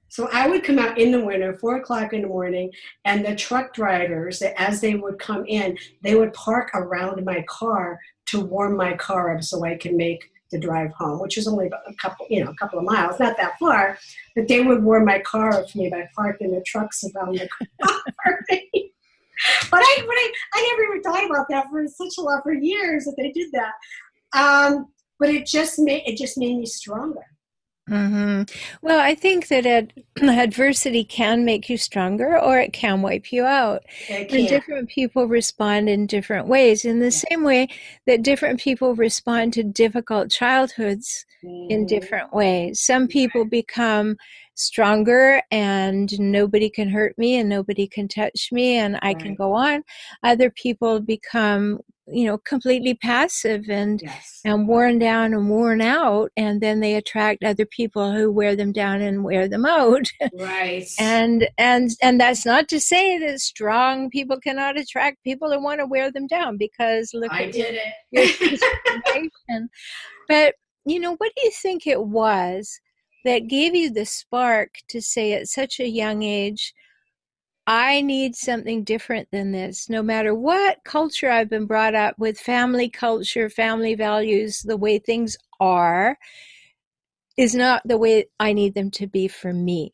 So 0.09 0.31
I 0.33 0.49
would 0.49 0.65
come 0.65 0.79
out 0.79 0.97
in 0.97 1.13
the 1.13 1.23
winter, 1.23 1.59
four 1.59 1.77
o'clock 1.77 2.15
in 2.15 2.23
the 2.23 2.29
morning, 2.29 2.73
and 3.05 3.23
the 3.23 3.37
truck 3.37 3.75
drivers, 3.75 4.41
as 4.41 4.81
they 4.81 4.95
would 4.95 5.19
come 5.19 5.45
in, 5.47 5.77
they 6.03 6.15
would 6.15 6.33
park 6.33 6.71
around 6.73 7.23
my 7.23 7.45
car 7.47 8.01
to 8.29 8.41
warm 8.41 8.79
my 8.79 8.95
car 8.95 9.37
up 9.37 9.45
so 9.45 9.63
I 9.67 9.75
can 9.77 9.95
make 9.95 10.25
the 10.51 10.59
drive 10.59 10.93
home, 10.93 11.21
which 11.21 11.37
is 11.39 11.49
only 11.49 11.67
a 11.67 11.95
couple, 11.95 12.27
you 12.31 12.45
know, 12.45 12.51
a 12.51 12.55
couple 12.55 12.79
of 12.79 12.85
miles, 12.85 13.19
not 13.19 13.37
that 13.37 13.59
far. 13.59 13.99
But 14.35 14.49
they 14.49 14.63
would 14.63 14.83
warm 14.83 15.05
my 15.05 15.19
car 15.21 15.67
for 15.67 15.79
me 15.79 15.89
by 15.89 16.09
parking 16.15 16.53
the 16.53 16.63
trucks 16.67 17.05
around 17.05 17.39
the 17.39 17.49
car. 17.83 18.45
But 19.71 19.81
I, 19.81 19.97
but 20.01 20.15
I, 20.15 20.33
I 20.55 20.69
never 20.71 20.93
even 20.93 21.03
thought 21.03 21.27
about 21.29 21.47
that 21.51 21.67
for 21.71 21.87
such 21.87 22.15
a 22.19 22.23
lot 22.23 22.43
for 22.43 22.53
years 22.53 23.05
that 23.05 23.17
they 23.19 23.33
did 23.33 23.53
that. 23.53 23.73
Um, 24.33 24.89
but 25.19 25.31
it 25.31 25.47
just 25.47 25.79
made 25.79 26.03
it 26.07 26.17
just 26.17 26.39
made 26.39 26.57
me 26.57 26.67
stronger. 26.67 27.25
Mm-hmm. 27.89 28.43
Well, 28.83 28.99
I 29.01 29.15
think 29.15 29.47
that 29.49 29.65
ad- 29.65 29.93
adversity 30.23 31.05
can 31.05 31.45
make 31.45 31.69
you 31.69 31.77
stronger 31.77 32.39
or 32.39 32.59
it 32.59 32.73
can 32.73 33.01
wipe 33.01 33.33
you 33.33 33.45
out. 33.45 33.85
And 34.09 34.49
different 34.49 34.89
people 34.89 35.27
respond 35.27 35.89
in 35.89 36.07
different 36.07 36.49
ways. 36.49 36.85
In 36.85 36.99
the 36.99 37.07
yeah. 37.07 37.25
same 37.31 37.45
way 37.45 37.69
that 38.07 38.23
different 38.23 38.61
people 38.61 38.97
respond 38.97 39.53
to 39.53 39.63
difficult 39.63 40.31
childhoods 40.31 41.25
mm-hmm. 41.45 41.71
in 41.71 41.87
different 41.87 42.33
ways. 42.33 42.81
Some 42.81 43.07
people 43.07 43.45
become 43.45 44.17
stronger 44.57 45.43
and 45.51 46.19
nobody 46.19 46.69
can 46.69 46.89
hurt 46.89 47.17
me 47.19 47.37
and 47.37 47.49
nobody 47.49 47.87
can 47.87 48.09
touch 48.09 48.49
me 48.51 48.77
and 48.77 48.97
I 48.97 49.09
right. 49.09 49.19
can 49.19 49.35
go 49.35 49.53
on. 49.53 49.85
Other 50.25 50.51
people 50.51 50.99
become 51.01 51.79
you 52.09 52.25
know 52.25 52.39
completely 52.39 52.95
passive 52.95 53.69
and 53.69 54.01
yes. 54.03 54.41
and 54.45 54.69
worn 54.69 54.99
down 54.99 55.35
and 55.35 55.51
worn 55.51 55.81
out 55.81 56.31
and 56.37 56.61
then 56.61 56.81
they 56.81 56.95
attract 56.95 57.43
other 57.43 57.67
people 57.67 58.13
who 58.13 58.31
wear 58.31 58.55
them 58.55 58.73
down 58.73 59.01
and 59.01 59.25
wear 59.25 59.49
them 59.49 59.67
out. 59.67 60.07
Right. 60.35 60.87
And 60.99 61.49
and 61.59 61.91
and 62.03 62.21
that's 62.21 62.47
not 62.47 62.69
to 62.69 62.81
say 62.81 63.19
that 63.19 63.41
strong 63.41 64.11
people 64.11 64.41
cannot 64.41 64.79
attract 64.79 65.23
people 65.25 65.51
who 65.51 65.63
want 65.63 65.81
to 65.81 65.87
wear 65.87 66.11
them 66.11 66.27
down 66.27 66.57
because 66.57 67.11
look 67.13 67.33
I 67.33 67.51
did 67.51 67.79
it 68.13 69.71
but 70.29 70.55
you 70.85 71.01
know 71.01 71.15
what 71.17 71.33
do 71.37 71.43
you 71.43 71.51
think 71.51 71.87
it 71.87 72.03
was 72.03 72.81
that 73.25 73.49
gave 73.49 73.75
you 73.75 73.91
the 73.91 74.07
spark 74.07 74.71
to 74.89 75.01
say 75.03 75.33
at 75.33 75.49
such 75.49 75.81
a 75.81 75.89
young 75.89 76.23
age 76.23 76.73
I 77.67 78.01
need 78.01 78.37
something 78.37 78.85
different 78.85 79.29
than 79.33 79.51
this. 79.51 79.91
No 79.91 80.03
matter 80.03 80.35
what 80.35 80.85
culture 80.85 81.31
I've 81.31 81.51
been 81.51 81.67
brought 81.67 81.97
up 81.97 82.17
with, 82.19 82.39
family 82.39 82.89
culture, 82.89 83.51
family 83.51 83.97
values, 83.97 84.63
the 84.63 84.77
way 84.77 84.99
things 84.99 85.37
are, 85.59 86.17
is 87.37 87.55
not 87.55 87.83
the 87.85 87.99
way 87.99 88.27
I 88.39 88.53
need 88.53 88.75
them 88.75 88.91
to 88.93 89.09
be 89.09 89.27
for 89.27 89.53
me. 89.53 89.91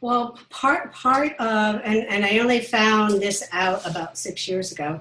Well, 0.00 0.38
part 0.50 0.92
part 0.92 1.32
of 1.38 1.80
and, 1.84 2.04
and 2.08 2.24
I 2.24 2.38
only 2.38 2.60
found 2.60 3.20
this 3.20 3.46
out 3.52 3.86
about 3.86 4.18
six 4.18 4.48
years 4.48 4.72
ago. 4.72 4.98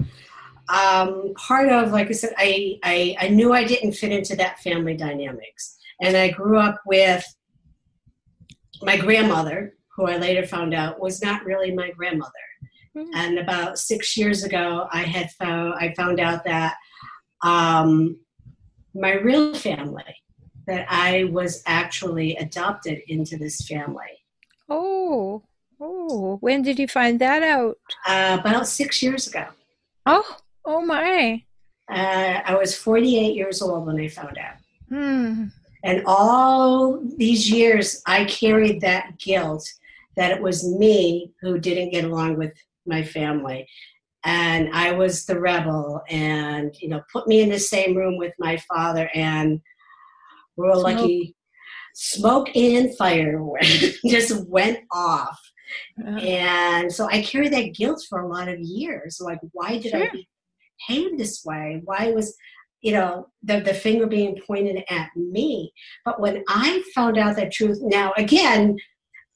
Um, 0.70 1.34
part 1.36 1.70
of, 1.70 1.92
like 1.92 2.10
I 2.10 2.12
said, 2.12 2.34
I, 2.38 2.78
I 2.84 3.16
I 3.20 3.28
knew 3.30 3.52
I 3.52 3.64
didn't 3.64 3.94
fit 3.94 4.12
into 4.12 4.36
that 4.36 4.60
family 4.60 4.96
dynamics, 4.96 5.80
and 6.02 6.16
I 6.16 6.30
grew 6.30 6.60
up 6.60 6.80
with 6.86 7.26
my 8.84 8.96
grandmother 8.96 9.74
who 9.96 10.06
I 10.06 10.18
later 10.18 10.46
found 10.46 10.74
out 10.74 11.00
was 11.00 11.22
not 11.22 11.46
really 11.46 11.72
my 11.72 11.92
grandmother. 11.92 12.32
Mm-hmm. 12.96 13.12
And 13.16 13.40
about 13.40 13.78
six 13.78 14.18
years 14.18 14.44
ago, 14.44 14.88
I 14.92 15.04
had 15.04 15.32
found 15.32 15.76
I 15.76 15.94
found 15.94 16.20
out 16.20 16.44
that 16.46 16.76
um, 17.42 18.20
my 18.94 19.14
real 19.14 19.54
family, 19.54 20.16
that 20.68 20.86
I 20.90 21.26
was 21.26 21.64
actually 21.66 22.36
adopted 22.36 23.02
into 23.08 23.38
this 23.38 23.66
family. 23.66 24.24
Oh, 24.70 25.44
oh! 25.80 26.38
When 26.42 26.62
did 26.62 26.80
you 26.80 26.88
find 26.88 27.20
that 27.20 27.44
out? 27.44 27.78
Uh, 28.06 28.38
about 28.40 28.68
six 28.68 29.02
years 29.02 29.28
ago. 29.28 29.46
Oh, 30.06 30.38
oh 30.66 30.82
my! 30.82 31.44
Uh, 31.90 32.42
I 32.46 32.56
was 32.56 32.76
48 32.78 33.36
years 33.36 33.62
old 33.62 33.86
when 33.86 34.00
I 34.00 34.08
found 34.08 34.38
out. 34.38 34.56
Hmm. 34.90 35.46
And 35.84 36.04
all 36.06 37.02
these 37.18 37.50
years, 37.50 38.02
I 38.06 38.26
carried 38.26 38.82
that 38.82 39.18
guilt 39.18 39.68
that 40.16 40.32
it 40.32 40.42
was 40.42 40.68
me 40.78 41.32
who 41.42 41.58
didn't 41.58 41.92
get 41.92 42.06
along 42.06 42.38
with 42.38 42.54
my 42.86 43.04
family 43.04 43.68
and 44.24 44.70
i 44.74 44.92
was 44.92 45.26
the 45.26 45.40
rebel 45.40 46.02
and 46.10 46.74
you 46.80 46.88
know 46.88 47.02
put 47.12 47.28
me 47.28 47.42
in 47.42 47.50
the 47.50 47.60
same 47.60 47.96
room 47.96 48.18
with 48.18 48.34
my 48.40 48.58
father 48.70 49.10
and 49.14 49.60
we're 50.58 50.72
smoke. 50.74 50.84
lucky 50.84 51.36
smoke 51.94 52.56
and 52.56 52.96
fire 52.98 53.42
just 54.08 54.48
went 54.48 54.80
off 54.92 55.40
uh-huh. 56.06 56.20
and 56.20 56.92
so 56.92 57.08
i 57.08 57.22
carried 57.22 57.54
that 57.54 57.74
guilt 57.74 58.04
for 58.10 58.22
a 58.22 58.28
lot 58.28 58.48
of 58.48 58.60
years 58.60 59.20
like 59.22 59.40
why 59.54 59.78
did 59.78 59.92
sure. 59.92 60.04
i 60.04 60.10
behave 60.88 61.18
this 61.18 61.44
way 61.46 61.82
why 61.86 62.12
was 62.12 62.36
you 62.82 62.92
know 62.92 63.28
the, 63.44 63.60
the 63.62 63.74
finger 63.74 64.08
being 64.08 64.40
pointed 64.46 64.84
at 64.90 65.10
me 65.16 65.72
but 66.06 66.20
when 66.20 66.44
i 66.48 66.84
found 66.94 67.18
out 67.18 67.36
that 67.36 67.52
truth 67.52 67.80
now 67.82 68.12
again 68.18 68.76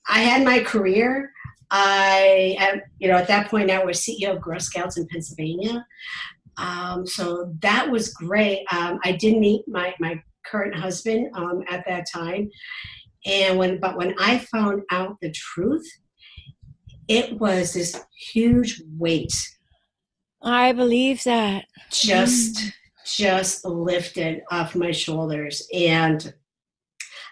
I 0.08 0.22
had 0.22 0.44
my 0.44 0.60
career. 0.60 1.32
I, 1.72 2.82
you 3.00 3.08
know, 3.08 3.16
at 3.16 3.28
that 3.28 3.50
point 3.50 3.72
I 3.72 3.84
was 3.84 4.00
CEO 4.00 4.36
of 4.36 4.42
Girl 4.42 4.60
Scouts 4.60 4.98
in 4.98 5.08
Pennsylvania. 5.08 5.86
Um, 6.58 7.06
so 7.06 7.54
that 7.62 7.90
was 7.90 8.14
great. 8.14 8.66
Um, 8.72 9.00
I 9.04 9.14
did 9.14 9.38
meet 9.38 9.68
my, 9.68 9.94
my 10.00 10.22
current 10.46 10.76
husband 10.76 11.30
um, 11.36 11.64
at 11.70 11.84
that 11.88 12.06
time. 12.12 12.50
And 13.26 13.58
when, 13.58 13.80
but 13.80 13.98
when 13.98 14.14
I 14.20 14.38
found 14.38 14.84
out 14.92 15.18
the 15.22 15.32
truth, 15.32 15.86
it 17.08 17.40
was 17.40 17.74
this 17.74 18.00
huge 18.32 18.82
weight. 18.98 19.34
I 20.42 20.72
believe 20.74 21.24
that. 21.24 21.66
Just, 21.92 22.58
mm. 22.58 22.74
just 23.06 23.66
lifted 23.66 24.44
off 24.52 24.76
my 24.76 24.92
shoulders. 24.92 25.68
And 25.74 26.34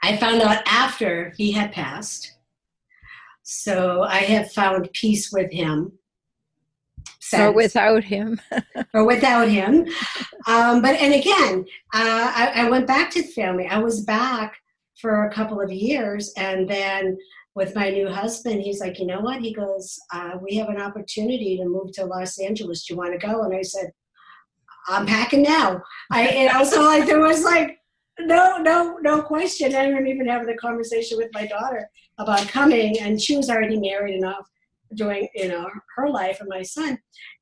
I 0.02 0.18
found 0.18 0.42
out 0.42 0.64
after 0.66 1.34
he 1.38 1.52
had 1.52 1.72
passed 1.72 2.34
So 3.44 4.04
I 4.04 4.20
have 4.20 4.52
found 4.52 4.90
peace 4.94 5.32
with 5.32 5.52
him. 5.52 5.92
Since, 7.20 7.42
or 7.42 7.52
without 7.52 8.04
him. 8.04 8.40
or 8.94 9.06
without 9.06 9.50
him. 9.50 9.88
Um, 10.48 10.82
but, 10.82 10.96
and 10.96 11.14
again, 11.14 11.66
uh, 11.94 12.32
I, 12.36 12.52
I 12.56 12.70
went 12.70 12.88
back 12.88 13.12
to 13.12 13.22
the 13.22 13.28
family. 13.28 13.68
I 13.68 13.80
was 13.80 14.02
back 14.02 14.56
for 15.00 15.26
a 15.26 15.34
couple 15.34 15.60
of 15.60 15.72
years. 15.72 16.32
And 16.38 16.70
then 16.70 17.18
with 17.56 17.76
my 17.76 17.90
new 17.90 18.08
husband, 18.08 18.62
he's 18.62 18.80
like, 18.80 19.00
you 19.00 19.06
know 19.06 19.20
what? 19.20 19.42
He 19.42 19.54
goes, 19.54 20.00
uh, 20.14 20.38
we 20.42 20.56
have 20.56 20.70
an 20.70 20.82
opportunity 20.82 21.58
to 21.58 21.66
move 21.66 21.92
to 21.94 22.06
Los 22.06 22.40
Angeles. 22.40 22.86
Do 22.86 22.94
you 22.94 22.98
want 22.98 23.20
to 23.20 23.26
go? 23.26 23.44
And 23.44 23.56
I 23.56 23.62
said, 23.62 23.92
I'm 24.88 25.06
packing 25.06 25.44
now. 25.44 25.82
I, 26.12 26.30
you 26.30 26.52
know, 26.52 26.64
so 26.64 26.84
like 26.84 27.06
there 27.06 27.20
was 27.20 27.44
like, 27.44 27.80
no, 28.20 28.58
no, 28.58 28.98
no 29.02 29.22
question. 29.22 29.76
I 29.76 29.86
remember 29.86 30.08
even 30.08 30.28
having 30.28 30.50
a 30.50 30.58
conversation 30.58 31.18
with 31.18 31.30
my 31.34 31.48
daughter 31.48 31.90
about 32.18 32.48
coming, 32.48 33.00
and 33.00 33.20
she 33.20 33.36
was 33.36 33.50
already 33.50 33.80
married 33.80 34.16
and 34.16 34.24
enough 34.24 34.48
doing, 34.96 35.28
you 35.36 35.48
know, 35.48 35.68
her 35.96 36.10
life 36.10 36.40
and 36.40 36.50
my 36.50 36.62
son. 36.62 36.98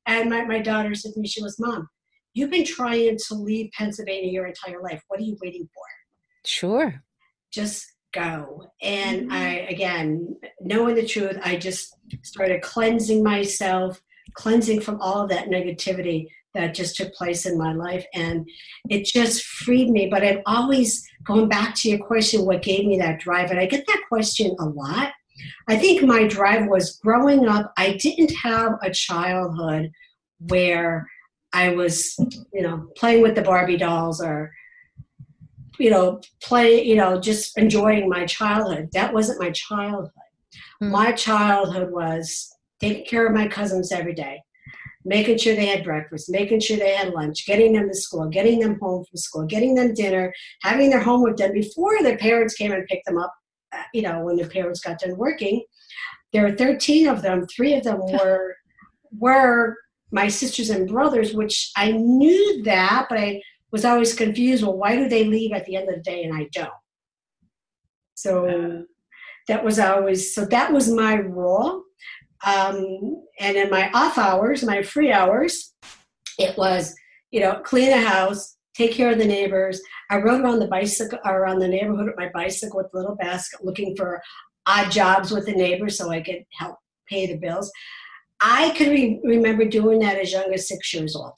And 0.06 0.30
my, 0.30 0.44
my 0.44 0.58
daughter 0.58 0.94
said 0.94 1.12
to 1.14 1.20
me, 1.20 1.28
she 1.28 1.42
was, 1.42 1.58
Mom, 1.60 1.88
you've 2.34 2.50
been 2.50 2.64
trying 2.64 3.18
to 3.28 3.34
leave 3.34 3.70
Pennsylvania 3.76 4.30
your 4.30 4.46
entire 4.46 4.82
life. 4.82 5.02
What 5.08 5.20
are 5.20 5.24
you 5.24 5.36
waiting 5.42 5.68
for? 5.74 5.84
Sure. 6.44 7.02
Just 7.50 7.92
go. 8.12 8.70
And 8.80 9.22
mm-hmm. 9.22 9.32
I, 9.32 9.46
again, 9.68 10.36
knowing 10.60 10.94
the 10.94 11.06
truth, 11.06 11.38
I 11.42 11.56
just 11.56 11.96
started 12.22 12.62
cleansing 12.62 13.22
myself, 13.22 14.00
cleansing 14.34 14.80
from 14.80 15.00
all 15.00 15.22
of 15.22 15.28
that 15.30 15.48
negativity 15.48 16.28
that 16.54 16.74
just 16.74 16.96
took 16.96 17.14
place 17.14 17.46
in 17.46 17.58
my 17.58 17.72
life. 17.72 18.04
And 18.14 18.48
it 18.90 19.04
just 19.04 19.44
freed 19.44 19.90
me. 19.90 20.08
But 20.08 20.22
I've 20.22 20.42
always, 20.46 21.06
going 21.24 21.48
back 21.48 21.74
to 21.76 21.88
your 21.88 21.98
question, 21.98 22.44
what 22.44 22.62
gave 22.62 22.86
me 22.86 22.98
that 22.98 23.20
drive? 23.20 23.50
And 23.50 23.58
I 23.58 23.66
get 23.66 23.86
that 23.86 24.02
question 24.08 24.54
a 24.58 24.66
lot. 24.66 25.12
I 25.68 25.76
think 25.76 26.02
my 26.02 26.26
drive 26.26 26.68
was 26.68 26.98
growing 26.98 27.48
up, 27.48 27.72
I 27.76 27.94
didn't 27.94 28.32
have 28.36 28.72
a 28.82 28.90
childhood 28.90 29.90
where 30.48 31.08
I 31.52 31.70
was, 31.70 32.16
you 32.52 32.62
know, 32.62 32.88
playing 32.96 33.22
with 33.22 33.34
the 33.34 33.42
Barbie 33.42 33.76
dolls 33.76 34.22
or, 34.22 34.52
you 35.78 35.90
know, 35.90 36.20
play, 36.42 36.84
you 36.84 36.96
know, 36.96 37.20
just 37.20 37.56
enjoying 37.58 38.08
my 38.08 38.26
childhood. 38.26 38.90
That 38.92 39.12
wasn't 39.12 39.40
my 39.40 39.50
childhood. 39.50 40.10
Mm-hmm. 40.82 40.92
My 40.92 41.12
childhood 41.12 41.90
was 41.90 42.54
taking 42.80 43.04
care 43.04 43.26
of 43.26 43.34
my 43.34 43.48
cousins 43.48 43.92
every 43.92 44.14
day, 44.14 44.42
making 45.04 45.38
sure 45.38 45.54
they 45.54 45.66
had 45.66 45.84
breakfast, 45.84 46.30
making 46.30 46.60
sure 46.60 46.76
they 46.76 46.94
had 46.94 47.12
lunch, 47.12 47.46
getting 47.46 47.72
them 47.72 47.88
to 47.88 47.94
school, 47.94 48.28
getting 48.28 48.60
them 48.60 48.78
home 48.80 49.04
from 49.04 49.16
school, 49.16 49.44
getting 49.46 49.74
them 49.74 49.94
dinner, 49.94 50.32
having 50.62 50.90
their 50.90 51.02
homework 51.02 51.36
done 51.36 51.52
before 51.52 52.02
their 52.02 52.18
parents 52.18 52.54
came 52.54 52.72
and 52.72 52.86
picked 52.86 53.06
them 53.06 53.18
up, 53.18 53.32
uh, 53.72 53.82
you 53.92 54.02
know, 54.02 54.24
when 54.24 54.36
their 54.36 54.48
parents 54.48 54.80
got 54.80 54.98
done 54.98 55.16
working. 55.16 55.64
There 56.32 56.42
were 56.42 56.56
13 56.56 57.08
of 57.08 57.22
them, 57.22 57.46
three 57.46 57.74
of 57.74 57.84
them 57.84 57.98
were 58.00 58.56
were 59.18 59.76
my 60.10 60.28
sisters 60.28 60.70
and 60.70 60.88
brothers, 60.88 61.34
which 61.34 61.70
I 61.76 61.92
knew 61.92 62.62
that, 62.62 63.06
but 63.08 63.18
I 63.18 63.42
was 63.70 63.84
always 63.84 64.14
confused. 64.14 64.62
Well, 64.62 64.76
why 64.76 64.96
do 64.96 65.08
they 65.08 65.24
leave 65.24 65.52
at 65.52 65.64
the 65.66 65.76
end 65.76 65.88
of 65.88 65.96
the 65.96 66.02
day 66.02 66.22
and 66.22 66.34
I 66.34 66.48
don't? 66.52 66.70
So 68.14 68.84
that 69.48 69.64
was 69.64 69.78
always 69.78 70.34
so 70.34 70.44
that 70.46 70.72
was 70.72 70.90
my 70.90 71.18
role. 71.18 71.82
Um, 72.44 73.24
and 73.38 73.56
in 73.56 73.70
my 73.70 73.90
off 73.92 74.18
hours, 74.18 74.64
my 74.64 74.82
free 74.82 75.12
hours, 75.12 75.74
it 76.38 76.56
was, 76.56 76.94
you 77.30 77.40
know, 77.40 77.60
clean 77.64 77.90
the 77.90 78.00
house, 78.00 78.56
take 78.74 78.92
care 78.92 79.12
of 79.12 79.18
the 79.18 79.24
neighbors. 79.24 79.80
I 80.10 80.16
rode 80.16 80.40
around 80.40 80.58
the 80.58 80.66
bicycle 80.66 81.18
around 81.24 81.60
the 81.60 81.68
neighborhood 81.68 82.06
with 82.06 82.16
my 82.16 82.30
bicycle 82.34 82.78
with 82.78 82.92
a 82.92 82.96
little 82.96 83.16
basket 83.16 83.64
looking 83.64 83.96
for 83.96 84.20
odd 84.66 84.90
jobs 84.90 85.30
with 85.30 85.46
the 85.46 85.52
neighbors 85.52 85.98
so 85.98 86.10
I 86.10 86.20
could 86.20 86.44
help 86.58 86.76
pay 87.08 87.26
the 87.26 87.36
bills. 87.36 87.70
I 88.40 88.70
could 88.70 88.88
re- 88.88 89.20
remember 89.22 89.64
doing 89.64 90.00
that 90.00 90.18
as 90.18 90.32
young 90.32 90.52
as 90.52 90.68
six 90.68 90.92
years 90.92 91.14
old. 91.14 91.34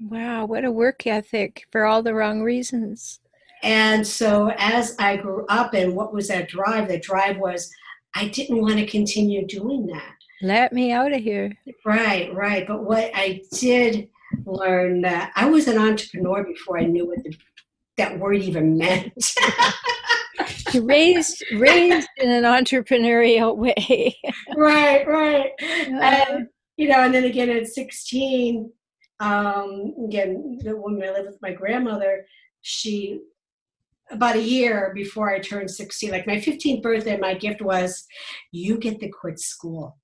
Wow, 0.00 0.46
what 0.46 0.64
a 0.64 0.72
work 0.72 1.06
ethic 1.06 1.66
for 1.70 1.84
all 1.84 2.02
the 2.02 2.14
wrong 2.14 2.42
reasons. 2.42 3.20
And 3.62 4.06
so 4.06 4.52
as 4.56 4.96
I 4.98 5.16
grew 5.16 5.44
up 5.48 5.74
and 5.74 5.94
what 5.94 6.14
was 6.14 6.28
that 6.28 6.48
drive? 6.48 6.88
The 6.88 6.98
drive 6.98 7.36
was 7.36 7.70
I 8.14 8.28
didn't 8.28 8.60
want 8.60 8.78
to 8.78 8.86
continue 8.86 9.46
doing 9.46 9.86
that. 9.86 10.14
Let 10.42 10.72
me 10.72 10.92
out 10.92 11.12
of 11.12 11.20
here. 11.20 11.56
Right, 11.84 12.34
right. 12.34 12.66
But 12.66 12.84
what 12.84 13.10
I 13.14 13.42
did 13.52 14.08
learn 14.46 15.02
that 15.02 15.32
I 15.36 15.46
was 15.46 15.68
an 15.68 15.78
entrepreneur 15.78 16.44
before 16.44 16.78
I 16.78 16.86
knew 16.86 17.06
what 17.06 17.22
the, 17.22 17.34
that 17.96 18.18
word 18.18 18.36
even 18.36 18.78
meant. 18.78 19.12
raised 20.74 21.44
raised 21.52 22.08
in 22.16 22.30
an 22.30 22.44
entrepreneurial 22.44 23.56
way. 23.56 24.16
right, 24.56 25.06
right. 25.06 25.50
Uh, 25.60 26.00
and 26.00 26.48
you 26.76 26.88
know, 26.88 27.00
and 27.00 27.14
then 27.14 27.24
again 27.24 27.50
at 27.50 27.66
16, 27.66 28.72
um, 29.20 29.94
again, 30.06 30.58
the 30.62 30.76
woman 30.76 31.02
I 31.02 31.12
lived 31.12 31.26
with 31.26 31.42
my 31.42 31.52
grandmother, 31.52 32.24
she 32.62 33.20
about 34.10 34.36
a 34.36 34.42
year 34.42 34.92
before 34.94 35.30
I 35.30 35.38
turned 35.38 35.70
16, 35.70 36.10
like 36.10 36.26
my 36.26 36.36
15th 36.36 36.82
birthday, 36.82 37.16
my 37.16 37.34
gift 37.34 37.62
was 37.62 38.06
you 38.50 38.78
get 38.78 38.98
to 39.00 39.08
quit 39.08 39.38
school 39.38 39.99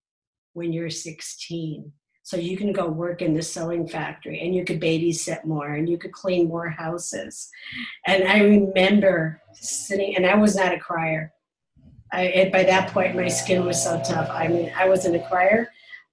when 0.57 0.73
you're 0.73 0.91
16. 0.91 1.93
So 2.23 2.37
you 2.39 2.57
can 2.57 2.73
go 2.73 2.89
work 2.89 3.23
in 3.23 3.35
the 3.35 3.43
sewing 3.43 3.87
factory 3.87 4.41
and 4.41 4.55
you 4.55 4.65
could 4.65 4.81
babysit 4.81 5.45
more 5.45 5.75
and 5.75 5.89
you 5.89 5.99
could 5.99 6.13
clean 6.13 6.49
more 6.49 6.69
houses. 6.69 7.49
And 8.07 8.25
I 8.25 8.41
remember 8.41 9.41
sitting, 9.53 10.17
and 10.17 10.27
I 10.27 10.35
was 10.35 10.57
not 10.57 10.73
a 10.73 10.79
crier. 10.79 11.33
I, 12.11 12.49
by 12.53 12.65
that 12.65 12.91
point, 12.91 13.15
my 13.15 13.29
skin 13.29 13.67
was 13.67 13.83
so 13.83 14.01
tough. 14.03 14.29
I 14.31 14.49
mean, 14.49 14.73
I 14.75 14.89
wasn't 14.89 15.17
a 15.17 15.29
crier, 15.29 15.69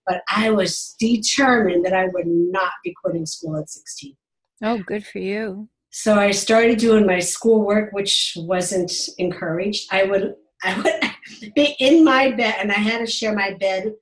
but 0.06 0.22
I 0.30 0.50
was 0.50 0.96
determined 1.00 1.86
that 1.86 1.94
I 1.94 2.08
would 2.08 2.28
not 2.28 2.74
be 2.84 2.94
quitting 3.02 3.26
school 3.26 3.58
at 3.58 3.70
16. 3.70 4.16
Oh, 4.62 4.80
good 4.86 5.06
for 5.06 5.20
you. 5.20 5.70
So 5.90 6.16
I 6.16 6.32
started 6.32 6.80
doing 6.80 7.06
my 7.06 7.20
schoolwork, 7.20 7.94
which 7.94 8.34
wasn't 8.36 8.92
encouraged. 9.18 9.88
I 9.92 10.04
would 10.04 10.36
I 10.64 10.80
would 10.80 11.54
be 11.56 11.76
in 11.80 12.04
my 12.04 12.32
bed, 12.32 12.56
and 12.60 12.72
I 12.72 12.76
had 12.76 13.00
to 13.00 13.08
share 13.08 13.36
my 13.36 13.54
bed 13.54 13.94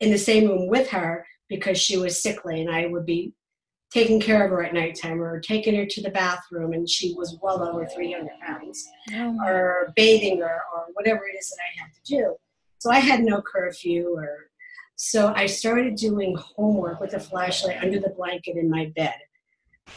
in 0.00 0.10
the 0.10 0.18
same 0.18 0.48
room 0.48 0.68
with 0.68 0.88
her 0.90 1.26
because 1.48 1.78
she 1.78 1.96
was 1.96 2.22
sickly 2.22 2.60
and 2.60 2.70
I 2.70 2.86
would 2.86 3.06
be 3.06 3.32
taking 3.90 4.20
care 4.20 4.44
of 4.44 4.50
her 4.50 4.62
at 4.62 4.74
nighttime 4.74 5.20
or 5.20 5.40
taking 5.40 5.74
her 5.74 5.86
to 5.86 6.02
the 6.02 6.10
bathroom 6.10 6.72
and 6.72 6.88
she 6.88 7.14
was 7.14 7.38
well 7.42 7.62
over 7.62 7.86
300 7.86 8.28
pounds 8.46 8.86
oh 9.14 9.36
or 9.44 9.92
bathing 9.96 10.40
her 10.40 10.60
or 10.74 10.86
whatever 10.92 11.22
it 11.26 11.38
is 11.38 11.48
that 11.48 11.56
I 11.62 11.82
had 11.82 11.90
to 11.94 12.00
do. 12.04 12.36
So 12.78 12.90
I 12.90 12.98
had 12.98 13.22
no 13.22 13.40
curfew 13.42 14.14
or 14.14 14.48
so 14.96 15.32
I 15.34 15.46
started 15.46 15.94
doing 15.94 16.36
homework 16.36 17.00
with 17.00 17.14
a 17.14 17.20
flashlight 17.20 17.82
under 17.82 18.00
the 18.00 18.10
blanket 18.10 18.56
in 18.56 18.68
my 18.68 18.92
bed 18.96 19.14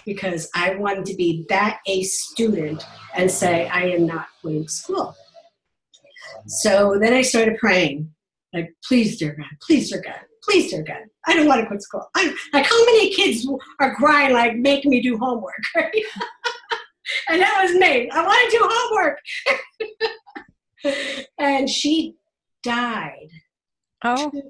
because 0.06 0.50
I 0.56 0.76
wanted 0.76 1.06
to 1.06 1.16
be 1.16 1.46
that 1.50 1.80
A 1.88 2.04
student 2.04 2.86
and 3.16 3.30
say, 3.30 3.68
I 3.68 3.86
am 3.88 4.06
not 4.06 4.28
quitting 4.40 4.68
school. 4.68 5.16
So 6.46 6.98
then 7.00 7.14
I 7.14 7.24
started 7.24 7.58
praying 7.58 8.14
like, 8.54 8.76
please, 8.88 9.18
dear 9.18 9.36
God, 9.38 9.48
please, 9.62 9.90
dear 9.90 10.02
God, 10.02 10.20
please, 10.44 10.72
dear 10.72 10.84
God, 10.84 11.04
I 11.26 11.34
don't 11.34 11.48
want 11.48 11.62
to 11.62 11.68
quit 11.68 11.82
school. 11.82 12.06
I, 12.16 12.36
like, 12.54 12.66
how 12.66 12.86
many 12.86 13.14
kids 13.14 13.48
are 13.80 13.96
crying, 13.96 14.34
like, 14.34 14.58
make 14.58 14.86
me 14.86 15.02
do 15.02 15.18
homework, 15.18 15.54
right? 15.76 15.92
and 17.30 17.42
that 17.42 17.62
was 17.64 17.74
me. 17.76 18.10
I 18.10 18.26
want 18.26 18.52
to 18.52 18.58
do 18.58 18.70
homework. 20.84 21.28
and 21.40 21.70
she 21.70 22.16
died. 22.64 23.30
Oh. 24.04 24.30
Two, 24.32 24.42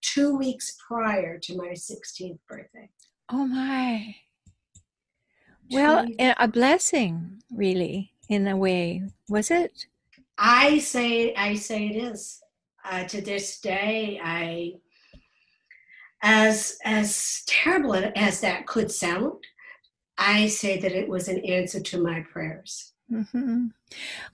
two 0.00 0.36
weeks 0.36 0.76
prior 0.86 1.38
to 1.38 1.56
my 1.56 1.68
16th 1.68 2.38
birthday. 2.48 2.88
Oh, 3.30 3.46
my. 3.46 4.16
Well, 5.70 6.06
a 6.18 6.48
blessing, 6.48 7.42
really, 7.50 8.12
in 8.28 8.46
a 8.46 8.56
way, 8.56 9.02
was 9.28 9.50
it? 9.50 9.86
I 10.38 10.78
say, 10.78 11.34
I 11.34 11.54
say 11.54 11.88
it 11.88 11.96
is 11.96 12.43
uh, 12.84 13.04
to 13.04 13.20
this 13.20 13.60
day, 13.60 14.20
I, 14.22 14.74
as 16.22 16.78
as 16.84 17.42
terrible 17.46 17.94
as 17.94 18.40
that 18.40 18.66
could 18.66 18.90
sound, 18.90 19.32
I 20.18 20.46
say 20.46 20.78
that 20.80 20.92
it 20.92 21.08
was 21.08 21.28
an 21.28 21.44
answer 21.44 21.80
to 21.80 22.02
my 22.02 22.24
prayers. 22.32 22.92
Mm-hmm. 23.10 23.66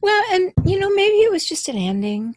Well, 0.01 0.25
and 0.33 0.53
you 0.65 0.79
know, 0.79 0.91
maybe 0.91 1.17
it 1.17 1.31
was 1.31 1.45
just 1.45 1.69
an 1.69 1.77
ending. 1.77 2.37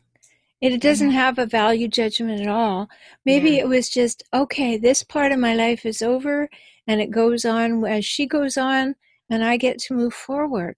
It 0.62 0.82
doesn't 0.82 1.10
mm-hmm. 1.10 1.18
have 1.18 1.40
a 1.40 1.46
value 1.46 1.90
judgment 1.90 2.40
at 2.40 2.48
all. 2.48 2.88
Maybe 3.26 3.52
yeah. 3.52 3.64
it 3.64 3.68
was 3.68 3.90
just 3.90 4.24
okay. 4.34 4.78
This 4.78 5.04
part 5.04 5.32
of 5.32 5.40
my 5.40 5.54
life 5.56 5.86
is 5.86 6.02
over, 6.02 6.50
and 6.88 7.02
it 7.02 7.12
goes 7.12 7.44
on 7.46 7.86
as 7.86 8.06
she 8.06 8.26
goes 8.26 8.58
on, 8.58 8.96
and 9.30 9.44
I 9.44 9.58
get 9.58 9.80
to 9.80 9.94
move 9.94 10.14
forward. 10.14 10.76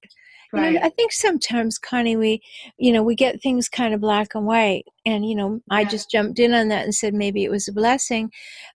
Right. 0.55 0.73
Know, 0.73 0.79
I 0.83 0.89
think 0.89 1.11
sometimes, 1.11 1.77
Connie, 1.77 2.15
we, 2.17 2.41
you 2.77 2.91
know, 2.93 3.03
we 3.03 3.15
get 3.15 3.41
things 3.41 3.69
kind 3.69 3.93
of 3.93 4.01
black 4.01 4.35
and 4.35 4.45
white, 4.45 4.85
and 5.05 5.27
you 5.27 5.35
know, 5.35 5.61
I 5.69 5.85
just 5.85 6.09
jumped 6.11 6.39
in 6.39 6.53
on 6.53 6.69
that 6.69 6.85
and 6.85 6.95
said 6.95 7.13
maybe 7.13 7.43
it 7.43 7.51
was 7.51 7.67
a 7.67 7.73
blessing, 7.73 8.31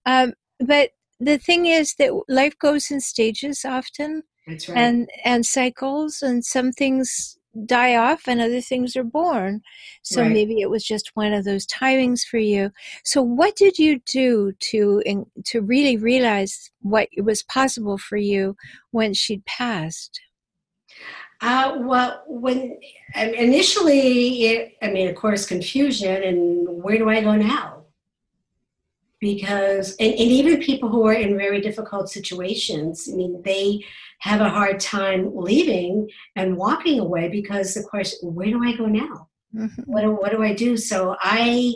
um, 0.07 0.35
but 0.59 0.90
the 1.21 1.38
thing 1.38 1.66
is 1.66 1.95
that 1.97 2.12
life 2.29 2.59
goes 2.59 2.90
in 2.90 3.01
stages 3.01 3.64
often, 3.64 4.23
right. 4.47 4.77
and 4.77 5.09
and 5.25 5.47
cycles, 5.47 6.23
and 6.23 6.45
some 6.45 6.73
things 6.73 7.38
die 7.66 7.97
off 7.97 8.29
and 8.29 8.40
other 8.40 8.61
things 8.61 8.97
are 8.97 9.05
born. 9.05 9.61
So 10.03 10.23
Right. 10.23 10.33
maybe 10.33 10.61
it 10.61 10.71
was 10.71 10.85
just 10.85 11.11
one 11.14 11.33
of 11.33 11.45
those 11.45 11.66
timings 11.66 12.21
for 12.25 12.38
you. 12.38 12.71
So 13.05 13.23
what 13.23 13.57
did 13.57 13.79
you 13.79 14.01
do 14.07 14.53
to 14.71 15.03
in, 15.05 15.27
to 15.47 15.61
really 15.61 15.97
realize 15.97 16.71
what 16.83 17.09
was 17.23 17.43
possible 17.43 17.99
for 17.99 18.16
you 18.16 18.57
when 18.93 19.14
she'd 19.14 19.45
passed? 19.47 20.21
Uh, 21.42 21.79
well, 21.81 22.22
when 22.26 22.79
initially, 23.16 24.44
it, 24.44 24.72
I 24.83 24.90
mean, 24.90 25.09
of 25.09 25.14
course, 25.14 25.46
confusion 25.46 26.22
and 26.22 26.83
where 26.83 26.98
do 26.98 27.09
I 27.09 27.22
go 27.22 27.35
now? 27.35 27.85
Because, 29.20 29.96
and, 30.00 30.12
and 30.12 30.20
even 30.20 30.62
people 30.62 30.88
who 30.88 31.07
are 31.07 31.12
in 31.14 31.37
very 31.37 31.61
difficult 31.61 32.09
situations, 32.11 33.09
I 33.11 33.16
mean, 33.16 33.42
they 33.42 33.85
have 34.20 34.40
a 34.40 34.48
hard 34.48 34.81
time 34.81 35.31
leaving 35.35 36.09
and 36.37 36.57
walking 36.57 37.00
away 37.00 37.29
because 37.29 37.74
the 37.74 37.83
question, 37.83 38.35
where 38.35 38.48
do 38.48 38.62
I 38.64 38.76
go 38.76 38.87
now? 38.87 39.29
Mhm. 39.55 39.85
what 39.87 40.03
do, 40.03 40.12
what 40.12 40.31
do 40.31 40.42
I 40.44 40.55
do? 40.55 40.76
So 40.76 41.16
I 41.20 41.74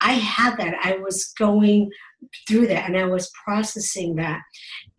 I 0.00 0.12
had 0.12 0.56
that. 0.58 0.74
I 0.82 0.96
was 0.96 1.32
going 1.38 1.90
through 2.46 2.66
that 2.68 2.86
and 2.86 2.96
I 2.96 3.04
was 3.04 3.30
processing 3.44 4.16
that. 4.16 4.40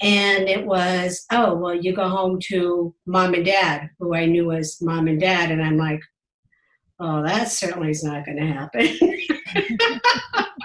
And 0.02 0.50
it 0.50 0.66
was, 0.66 1.26
oh, 1.32 1.56
well, 1.56 1.76
you 1.76 1.94
go 1.94 2.10
home 2.10 2.40
to 2.50 2.94
mom 3.06 3.34
and 3.34 3.46
dad, 3.46 3.90
who 4.00 4.16
I 4.16 4.26
knew 4.26 4.52
as 4.52 4.82
mom 4.82 5.08
and 5.08 5.20
dad. 5.20 5.52
And 5.52 5.64
I'm 5.64 5.78
like, 5.78 6.02
oh, 7.00 7.24
that 7.24 7.52
certainly 7.52 7.92
is 7.92 8.04
not 8.04 8.26
going 8.26 8.38
to 8.38 8.46
happen. 8.48 8.88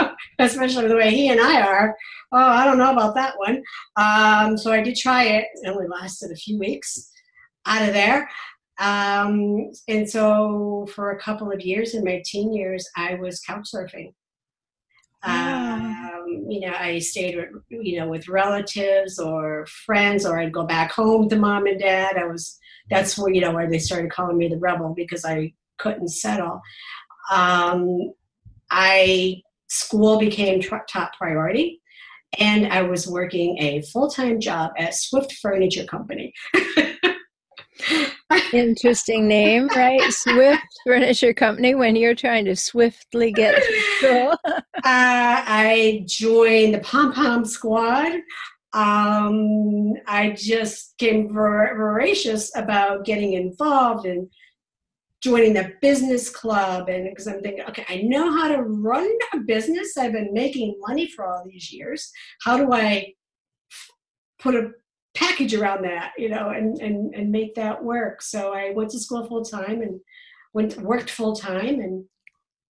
Especially 0.38 0.86
the 0.86 0.96
way 0.96 1.10
he 1.10 1.28
and 1.28 1.40
I 1.40 1.62
are. 1.62 1.96
Oh, 2.32 2.38
I 2.38 2.64
don't 2.64 2.78
know 2.78 2.92
about 2.92 3.14
that 3.14 3.34
one. 3.38 3.62
Um, 3.96 4.58
so 4.58 4.70
I 4.70 4.82
did 4.82 4.96
try 4.96 5.24
it. 5.24 5.46
It 5.62 5.68
only 5.68 5.88
lasted 5.88 6.30
a 6.30 6.36
few 6.36 6.58
weeks 6.58 7.10
out 7.64 7.88
of 7.88 7.94
there. 7.94 8.28
Um, 8.78 9.70
and 9.88 10.08
so 10.08 10.86
for 10.94 11.12
a 11.12 11.20
couple 11.20 11.50
of 11.50 11.62
years 11.62 11.94
in 11.94 12.04
my 12.04 12.22
teen 12.26 12.52
years, 12.52 12.86
I 12.96 13.14
was 13.14 13.40
couch 13.40 13.68
surfing. 13.74 14.12
Um, 15.26 16.46
you 16.48 16.60
know, 16.60 16.74
I 16.78 16.98
stayed 16.98 17.36
with, 17.36 17.48
you 17.68 17.98
know, 17.98 18.08
with 18.08 18.28
relatives 18.28 19.18
or 19.18 19.66
friends, 19.66 20.24
or 20.24 20.38
I'd 20.38 20.52
go 20.52 20.64
back 20.64 20.92
home 20.92 21.28
to 21.28 21.36
mom 21.36 21.66
and 21.66 21.80
dad. 21.80 22.16
I 22.16 22.24
was, 22.24 22.58
that's 22.90 23.18
where, 23.18 23.32
you 23.32 23.40
know, 23.40 23.52
where 23.52 23.68
they 23.68 23.78
started 23.78 24.10
calling 24.10 24.38
me 24.38 24.48
the 24.48 24.58
rebel 24.58 24.94
because 24.94 25.24
I 25.24 25.52
couldn't 25.78 26.08
settle. 26.08 26.60
Um, 27.32 28.12
I, 28.70 29.42
school 29.68 30.18
became 30.18 30.62
top 30.62 31.16
priority 31.18 31.80
and 32.38 32.72
I 32.72 32.82
was 32.82 33.06
working 33.06 33.58
a 33.58 33.82
full-time 33.82 34.40
job 34.40 34.72
at 34.78 34.94
Swift 34.94 35.32
Furniture 35.34 35.84
Company. 35.84 36.32
Interesting 38.52 39.28
name, 39.28 39.68
right? 39.68 40.00
Swift 40.12 40.62
Furniture 40.84 41.32
Company 41.32 41.74
when 41.74 41.96
you're 41.96 42.14
trying 42.14 42.44
to 42.46 42.56
swiftly 42.56 43.32
get 43.32 43.54
uh, 44.04 44.36
I 44.84 46.04
joined 46.06 46.74
the 46.74 46.80
Pom 46.80 47.12
Pom 47.12 47.44
Squad. 47.44 48.12
Um, 48.72 49.94
I 50.06 50.34
just 50.36 50.98
came 50.98 51.32
vor- 51.32 51.74
voracious 51.76 52.54
about 52.56 53.04
getting 53.04 53.32
involved 53.34 54.06
and 54.06 54.28
joining 55.22 55.54
the 55.54 55.72
business 55.80 56.28
club. 56.28 56.88
And 56.88 57.08
because 57.08 57.26
I'm 57.26 57.40
thinking, 57.40 57.64
okay, 57.68 57.86
I 57.88 58.02
know 58.02 58.30
how 58.30 58.48
to 58.48 58.62
run 58.62 59.10
a 59.34 59.38
business. 59.38 59.96
I've 59.96 60.12
been 60.12 60.32
making 60.32 60.78
money 60.86 61.08
for 61.08 61.26
all 61.26 61.42
these 61.44 61.72
years. 61.72 62.10
How 62.42 62.56
do 62.56 62.72
I 62.72 63.14
put 64.38 64.54
a 64.54 64.70
package 65.16 65.54
around 65.54 65.84
that, 65.84 66.12
you 66.16 66.28
know, 66.28 66.50
and 66.50 66.78
and 66.80 67.14
and 67.14 67.32
make 67.32 67.54
that 67.56 67.82
work? 67.82 68.22
So 68.22 68.52
I 68.52 68.72
went 68.72 68.90
to 68.90 69.00
school 69.00 69.26
full 69.26 69.44
time 69.44 69.82
and 69.82 70.00
went 70.52 70.76
worked 70.78 71.10
full 71.10 71.34
time 71.34 71.80
and 71.80 72.04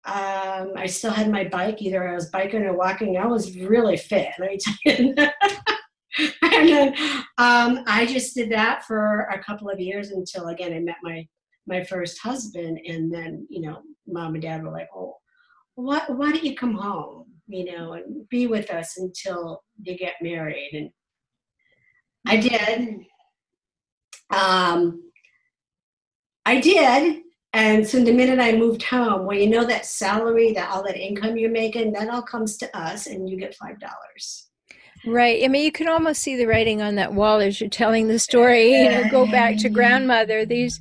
um, 0.09 0.73
I 0.77 0.87
still 0.87 1.11
had 1.11 1.31
my 1.31 1.45
bike. 1.45 1.83
Either 1.83 2.09
I 2.09 2.15
was 2.15 2.31
biking 2.31 2.63
or 2.63 2.73
walking. 2.73 3.19
I 3.19 3.27
was 3.27 3.57
really 3.57 3.97
fit. 3.97 4.31
Let 4.39 4.51
me 4.51 4.59
tell 4.59 4.75
you. 4.87 5.15
and 6.43 6.69
then 6.69 6.95
um, 7.37 7.85
I 7.87 8.07
just 8.07 8.35
did 8.35 8.51
that 8.53 8.85
for 8.87 9.23
a 9.33 9.43
couple 9.43 9.69
of 9.69 9.81
years 9.81 10.11
until 10.11 10.49
again 10.49 10.73
I 10.73 10.81
met 10.81 10.97
my 11.03 11.27
my 11.67 11.85
first 11.85 12.19
husband, 12.21 12.81
and 12.87 13.13
then 13.13 13.47
you 13.51 13.61
know 13.61 13.83
mom 14.07 14.35
and 14.35 14.43
dad 14.43 14.65
were 14.65 14.71
like, 14.71 14.89
"Oh, 14.95 15.17
why 15.75 16.03
why 16.09 16.31
don't 16.31 16.45
you 16.45 16.57
come 16.57 16.75
home? 16.75 17.27
You 17.47 17.67
know, 17.67 17.93
and 17.93 18.27
be 18.31 18.47
with 18.47 18.71
us 18.71 18.97
until 18.99 19.63
you 19.83 19.97
get 19.99 20.15
married." 20.23 20.71
And 20.73 20.91
I 22.27 22.37
did. 22.37 23.01
Um, 24.31 25.03
I 26.45 26.61
did. 26.61 27.23
And 27.55 27.87
so 27.87 28.05
the 28.05 28.13
minute 28.13 28.39
I 28.39 28.53
moved 28.53 28.83
home, 28.83 29.25
well, 29.25 29.37
you 29.37 29.49
know 29.49 29.65
that 29.65 29.87
salary, 29.87 30.53
that 30.53 30.71
all 30.71 30.83
that 30.85 30.97
income 30.99 31.37
you're 31.37 31.51
making, 31.51 31.93
that 31.93 32.11
all 32.11 32.23
comes 32.23 32.57
to 32.59 32.79
us, 32.79 33.07
and 33.07 33.29
you 33.29 33.39
get 33.39 33.55
five 33.55 33.81
dollars. 33.81 34.49
Right. 35.07 35.43
I 35.45 35.49
mean, 35.49 35.65
you 35.65 35.73
can 35.73 35.89
almost 35.89 36.23
see 36.23 36.37
the 36.37 36.47
writing 36.47 36.83
on 36.83 36.97
that 36.97 37.15
wall 37.15 37.41
as 37.41 37.61
you're 37.61 37.71
telling 37.71 38.09
the 38.09 38.19
story. 38.19 38.73
You 38.73 38.91
know, 38.91 39.11
go 39.11 39.27
back 39.27 39.57
to 39.59 39.69
grandmother. 39.69 40.45
These 40.45 40.81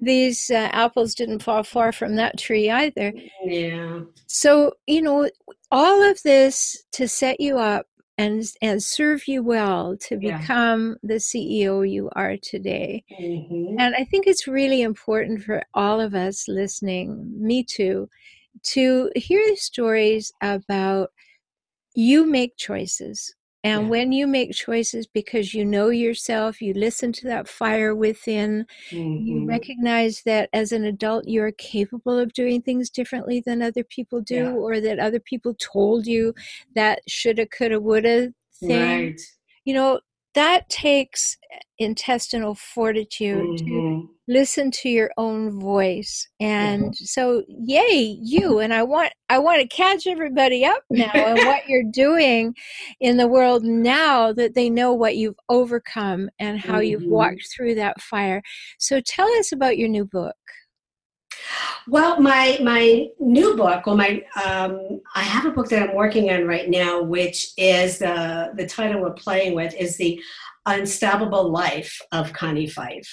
these 0.00 0.50
uh, 0.50 0.68
apples 0.72 1.14
didn't 1.14 1.42
fall 1.42 1.62
far 1.62 1.92
from 1.92 2.16
that 2.16 2.38
tree 2.38 2.70
either. 2.70 3.12
Yeah. 3.44 4.00
So, 4.26 4.74
you 4.86 5.02
know, 5.02 5.28
all 5.70 6.02
of 6.02 6.22
this 6.22 6.84
to 6.92 7.08
set 7.08 7.40
you 7.40 7.58
up 7.58 7.86
and 8.18 8.44
and 8.62 8.82
serve 8.82 9.28
you 9.28 9.42
well 9.42 9.96
to 9.98 10.18
Yeah. 10.20 10.38
become 10.40 10.98
the 11.02 11.20
CEO 11.20 11.82
you 11.82 12.10
are 12.16 12.36
today. 12.36 13.04
hmm 13.18 13.78
And 13.78 13.94
I 13.96 14.04
think 14.04 14.26
it's 14.26 14.48
really 14.48 14.82
important 14.82 15.42
for 15.44 15.64
all 15.74 16.00
of 16.00 16.14
us 16.14 16.48
listening, 16.48 17.32
me 17.40 17.64
too, 17.64 18.08
to 18.74 19.10
hear 19.16 19.56
stories 19.56 20.32
about 20.42 21.10
you 21.94 22.26
make 22.26 22.56
choices. 22.56 23.34
And 23.64 23.88
Yeah. 23.88 23.90
when 23.90 24.12
you 24.12 24.26
make 24.26 24.52
choices 24.52 25.06
because 25.06 25.52
you 25.54 25.64
know 25.64 25.88
yourself, 25.90 26.62
you 26.62 26.72
listen 26.74 27.12
to 27.14 27.26
that 27.26 27.48
fire 27.48 27.94
within, 27.94 28.66
you 29.16 29.40
hmm 29.40 29.44
recognize 29.44 30.22
that 30.24 30.48
as 30.52 30.72
an 30.72 30.84
adult 30.84 31.26
you're 31.28 31.52
capable 31.52 32.18
of 32.18 32.32
doing 32.32 32.62
things 32.62 32.88
differently 32.90 33.42
than 33.44 33.62
other 33.62 33.84
people 33.84 34.20
do, 34.20 34.50
Yeah. 34.50 34.56
or 34.56 34.80
that 34.80 34.98
other 35.00 35.20
people 35.20 35.54
told 35.54 36.06
you 36.06 36.34
that 36.76 37.00
shoulda, 37.08 37.46
coulda, 37.46 37.80
woulda 37.80 38.32
thing. 38.54 39.12
Right. 39.12 39.20
You 39.64 39.74
know, 39.74 40.00
that 40.38 40.68
takes 40.68 41.36
intestinal 41.78 42.54
fortitude 42.54 43.56
to 43.58 43.64
hmm 43.64 44.00
listen 44.30 44.70
to 44.70 44.90
your 44.90 45.10
own 45.16 45.58
voice 45.58 46.28
and 46.38 46.94
so 46.94 47.42
yay 47.48 48.16
you 48.22 48.58
and 48.58 48.74
i 48.74 48.82
want 48.82 49.10
i 49.30 49.38
want 49.38 49.58
to 49.60 49.66
catch 49.68 50.06
everybody 50.06 50.66
up 50.66 50.82
now 50.90 51.24
and 51.24 51.46
what 51.46 51.60
you're 51.66 51.90
doing 51.90 52.54
in 53.00 53.16
the 53.16 53.26
world 53.28 53.64
now 53.64 54.32
that 54.32 54.54
they 54.54 54.68
know 54.68 54.92
what 54.92 55.16
you've 55.16 55.38
overcome 55.48 56.28
and 56.38 56.60
how 56.60 56.78
you've 56.78 57.02
Mhm. 57.04 57.08
walked 57.08 57.48
through 57.56 57.74
that 57.74 58.00
fire. 58.02 58.42
So 58.78 59.00
tell 59.00 59.28
us 59.38 59.52
about 59.52 59.78
your 59.78 59.88
new 59.88 60.04
book 60.04 60.36
Well, 61.86 62.20
my 62.20 62.58
my 62.62 63.06
new 63.18 63.56
book, 63.56 63.86
well, 63.86 63.96
my 63.96 64.22
um, 64.44 65.00
I 65.14 65.22
have 65.22 65.46
a 65.46 65.50
book 65.50 65.68
that 65.70 65.82
I'm 65.82 65.96
working 65.96 66.30
on 66.30 66.46
right 66.46 66.68
now, 66.68 67.02
which 67.02 67.48
is 67.56 67.98
the 67.98 68.52
the 68.54 68.66
title 68.66 69.00
we're 69.00 69.12
playing 69.12 69.54
with 69.54 69.74
is 69.74 69.96
the 69.96 70.20
Unstoppable 70.66 71.50
Life 71.50 71.98
of 72.12 72.32
Connie 72.32 72.68
Fife. 72.68 73.10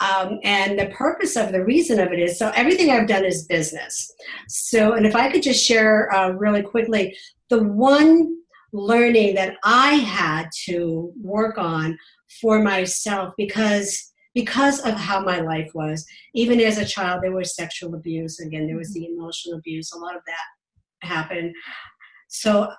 Um, 0.00 0.38
and 0.44 0.78
the 0.78 0.86
purpose 0.88 1.36
of 1.36 1.50
the 1.50 1.64
reason 1.64 1.98
of 1.98 2.12
it 2.12 2.20
is 2.20 2.38
so 2.38 2.52
everything 2.54 2.90
I've 2.90 3.08
done 3.08 3.24
is 3.24 3.46
business. 3.46 4.12
So, 4.46 4.92
and 4.92 5.06
if 5.06 5.16
I 5.16 5.30
could 5.30 5.42
just 5.42 5.64
share 5.64 6.12
uh, 6.14 6.30
really 6.30 6.62
quickly, 6.62 7.16
the 7.48 7.62
one 7.62 8.36
learning 8.72 9.34
that 9.34 9.56
I 9.64 9.94
had 9.94 10.50
to 10.66 11.12
work 11.20 11.58
on 11.58 11.98
for 12.40 12.62
myself 12.62 13.34
because 13.36 14.12
because 14.38 14.78
of 14.86 14.94
how 14.94 15.18
my 15.20 15.40
life 15.40 15.68
was 15.74 16.06
even 16.32 16.60
as 16.60 16.78
a 16.78 16.84
child 16.84 17.20
there 17.20 17.34
was 17.34 17.56
sexual 17.56 17.96
abuse. 17.96 18.38
Again 18.38 18.68
there 18.68 18.76
was 18.76 18.94
the 18.94 19.06
emotional 19.06 19.58
abuse. 19.58 19.90
A 19.90 19.98
lot 19.98 20.14
of 20.14 20.22
that 20.28 21.08
happened. 21.08 21.52
So 22.28 22.70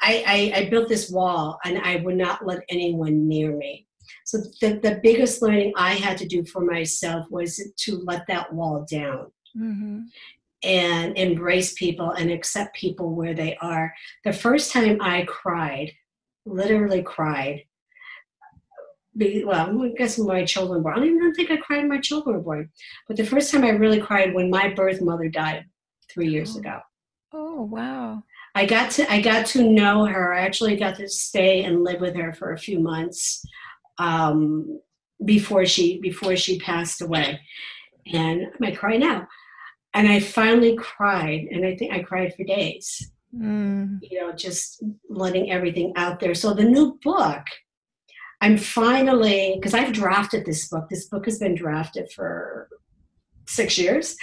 I, 0.00 0.24
I, 0.26 0.58
I 0.60 0.70
built 0.70 0.88
this 0.88 1.10
wall 1.10 1.58
and 1.66 1.78
i 1.78 1.96
would 1.96 2.16
not 2.16 2.46
let 2.46 2.60
anyone 2.70 3.28
near 3.28 3.54
me. 3.54 3.86
So 4.24 4.38
the, 4.62 4.80
the 4.86 4.98
biggest 5.02 5.42
learning 5.42 5.74
i 5.76 5.92
had 5.92 6.16
to 6.18 6.26
do 6.26 6.42
for 6.46 6.62
myself 6.62 7.26
was 7.30 7.50
to 7.84 8.02
let 8.06 8.26
that 8.28 8.52
wall 8.54 8.86
down. 8.90 9.30
Mm-hmm. 9.56 10.00
and 10.64 11.16
embrace 11.16 11.72
people 11.74 12.10
and 12.10 12.30
accept 12.30 12.76
people 12.76 13.14
where 13.14 13.32
they 13.34 13.56
are. 13.60 13.92
The 14.24 14.32
first 14.32 14.72
time 14.72 14.98
i 15.02 15.24
cried 15.26 15.92
literally 16.46 17.02
cried 17.02 17.64
be- 19.16 19.44
well, 19.44 19.82
I 19.84 19.88
guess 19.96 20.18
my 20.18 20.44
children 20.44 20.78
were 20.78 20.82
born. 20.82 20.96
I 20.96 21.06
don't 21.06 21.16
even 21.16 21.34
think 21.34 21.50
I 21.50 21.56
cried 21.56 21.78
when 21.78 21.88
my 21.88 22.00
children 22.00 22.36
were 22.36 22.42
born. 22.42 22.70
But 23.08 23.16
the 23.16 23.24
first 23.24 23.50
time 23.52 23.64
I 23.64 23.70
really 23.70 24.00
cried 24.00 24.34
when 24.34 24.50
my 24.50 24.72
birth 24.74 25.00
mother 25.00 25.28
died 25.28 25.64
three 26.10 26.28
years 26.28 26.56
Oh. 26.56 26.60
ago. 26.60 26.78
oh 27.32 27.62
wow 27.62 28.22
I 28.54 28.64
got 28.64 28.90
to 28.92 29.10
I 29.12 29.20
got 29.20 29.44
to 29.52 29.62
know 29.62 30.06
her. 30.06 30.32
I 30.32 30.40
actually 30.40 30.76
got 30.76 30.94
to 30.96 31.08
stay 31.08 31.64
and 31.64 31.84
live 31.84 32.00
with 32.00 32.14
her 32.16 32.32
for 32.32 32.52
a 32.52 32.58
few 32.58 32.78
months. 32.80 33.44
Um, 33.98 34.80
before 35.24 35.64
she 35.66 35.98
before 36.00 36.36
she 36.36 36.58
passed 36.58 37.00
away. 37.02 37.40
And 38.12 38.46
I 38.46 38.50
might 38.60 38.78
cry 38.78 38.96
now. 38.96 39.26
And 39.94 40.06
I 40.08 40.20
finally 40.20 40.76
cried, 40.76 41.48
and 41.50 41.64
I 41.66 41.74
think 41.76 41.92
I 41.92 42.00
cried 42.02 42.34
for 42.34 42.44
days. 42.44 43.10
Mm. 43.34 43.98
You 44.02 44.20
know, 44.20 44.32
just 44.32 44.82
letting 45.08 45.50
everything 45.50 45.92
out 45.96 46.20
there. 46.20 46.34
So 46.34 46.52
the 46.54 46.64
new 46.64 46.98
book, 47.02 47.42
I'm 48.40 48.58
finally 48.58 49.54
because 49.56 49.74
I've 49.74 49.92
drafted 49.92 50.44
this 50.44 50.68
book. 50.68 50.88
This 50.88 51.08
book 51.08 51.24
has 51.24 51.38
been 51.38 51.54
drafted 51.54 52.10
for 52.12 52.68
six 53.46 53.78
years. 53.78 54.16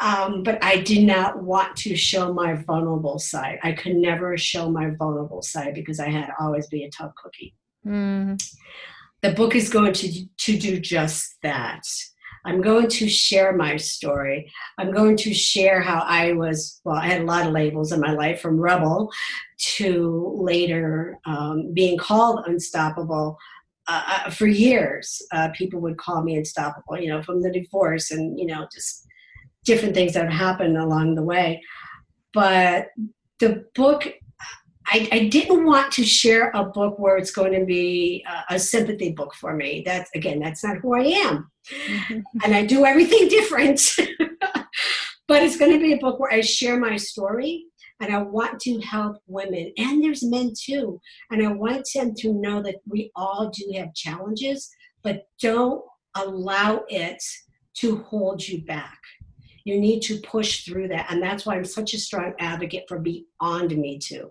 Um, 0.00 0.42
but 0.42 0.62
I 0.62 0.78
did 0.78 1.04
not 1.04 1.42
want 1.42 1.76
to 1.78 1.96
show 1.96 2.32
my 2.32 2.54
vulnerable 2.54 3.18
side. 3.18 3.58
I 3.62 3.72
could 3.72 3.96
never 3.96 4.36
show 4.36 4.70
my 4.70 4.90
vulnerable 4.90 5.42
side 5.42 5.74
because 5.74 5.98
I 5.98 6.10
had 6.10 6.26
to 6.26 6.34
always 6.38 6.66
be 6.68 6.84
a 6.84 6.90
tough 6.90 7.12
cookie. 7.16 7.54
Mm. 7.86 8.40
The 9.22 9.32
book 9.32 9.54
is 9.54 9.70
going 9.70 9.94
to, 9.94 10.26
to 10.26 10.58
do 10.58 10.78
just 10.78 11.36
that. 11.42 11.82
I'm 12.48 12.62
going 12.62 12.88
to 12.88 13.08
share 13.10 13.52
my 13.52 13.76
story. 13.76 14.50
I'm 14.78 14.90
going 14.90 15.18
to 15.18 15.34
share 15.34 15.82
how 15.82 16.00
I 16.06 16.32
was, 16.32 16.80
well, 16.82 16.96
I 16.96 17.06
had 17.06 17.20
a 17.20 17.24
lot 17.24 17.46
of 17.46 17.52
labels 17.52 17.92
in 17.92 18.00
my 18.00 18.12
life 18.12 18.40
from 18.40 18.58
rebel 18.58 19.12
to 19.76 20.34
later 20.40 21.18
um, 21.26 21.74
being 21.74 21.98
called 21.98 22.46
unstoppable. 22.46 23.36
Uh, 23.86 24.02
uh, 24.06 24.30
for 24.30 24.46
years, 24.46 25.20
uh, 25.32 25.50
people 25.50 25.80
would 25.80 25.98
call 25.98 26.22
me 26.22 26.36
unstoppable, 26.36 26.98
you 26.98 27.08
know, 27.08 27.22
from 27.22 27.42
the 27.42 27.52
divorce 27.52 28.10
and, 28.10 28.38
you 28.38 28.46
know, 28.46 28.66
just 28.72 29.06
different 29.66 29.94
things 29.94 30.14
that 30.14 30.24
have 30.24 30.32
happened 30.32 30.78
along 30.78 31.16
the 31.16 31.22
way. 31.22 31.62
But 32.32 32.88
the 33.40 33.66
book 33.74 34.08
I, 34.90 35.08
I, 35.12 35.18
didn't 35.28 35.66
want 35.66 35.92
to 35.92 36.04
share 36.04 36.50
a 36.54 36.64
book 36.64 36.98
where 36.98 37.18
it's 37.18 37.30
going 37.30 37.52
to 37.52 37.64
be 37.66 38.24
a, 38.26 38.54
a, 38.54 38.58
sympathy 38.58 39.12
book 39.12 39.34
for 39.34 39.54
me. 39.54 39.82
That's 39.84 40.10
again, 40.14 40.40
that's 40.40 40.64
not 40.64 40.78
who 40.78 40.94
I 40.94 41.04
am, 41.04 41.50
mm-hmm. 41.70 42.20
and 42.42 42.54
I 42.54 42.64
do 42.64 42.86
everything 42.86 43.28
different. 43.28 43.80
but 45.28 45.42
it's 45.42 45.58
going 45.58 45.72
to 45.72 45.78
be 45.78 45.92
a 45.92 45.98
book 45.98 46.18
where 46.18 46.32
I 46.32 46.40
share 46.40 46.80
my 46.80 46.96
story, 46.96 47.66
and 48.00 48.14
I 48.14 48.22
want 48.22 48.60
to 48.60 48.80
help 48.80 49.18
women, 49.26 49.72
and 49.76 50.02
there's 50.02 50.24
men 50.24 50.54
too, 50.58 51.00
and 51.30 51.46
I 51.46 51.52
want 51.52 51.86
them 51.94 52.14
to 52.18 52.32
know 52.32 52.62
that 52.62 52.76
we 52.86 53.10
all 53.14 53.50
do 53.50 53.72
have 53.76 53.94
challenges, 53.94 54.70
but 55.02 55.24
don't 55.40 55.82
allow 56.14 56.84
it 56.88 57.22
to 57.74 57.98
hold 58.04 58.46
you 58.46 58.64
back. 58.64 58.98
You 59.64 59.78
need 59.78 60.00
to 60.02 60.18
push 60.20 60.64
through 60.64 60.88
that, 60.88 61.08
and 61.10 61.22
that's 61.22 61.44
why 61.44 61.56
I'm 61.56 61.64
such 61.66 61.92
a 61.92 61.98
strong 61.98 62.32
advocate 62.38 62.84
for 62.88 62.98
Beyond 62.98 63.76
Me 63.76 63.98
Too 63.98 64.30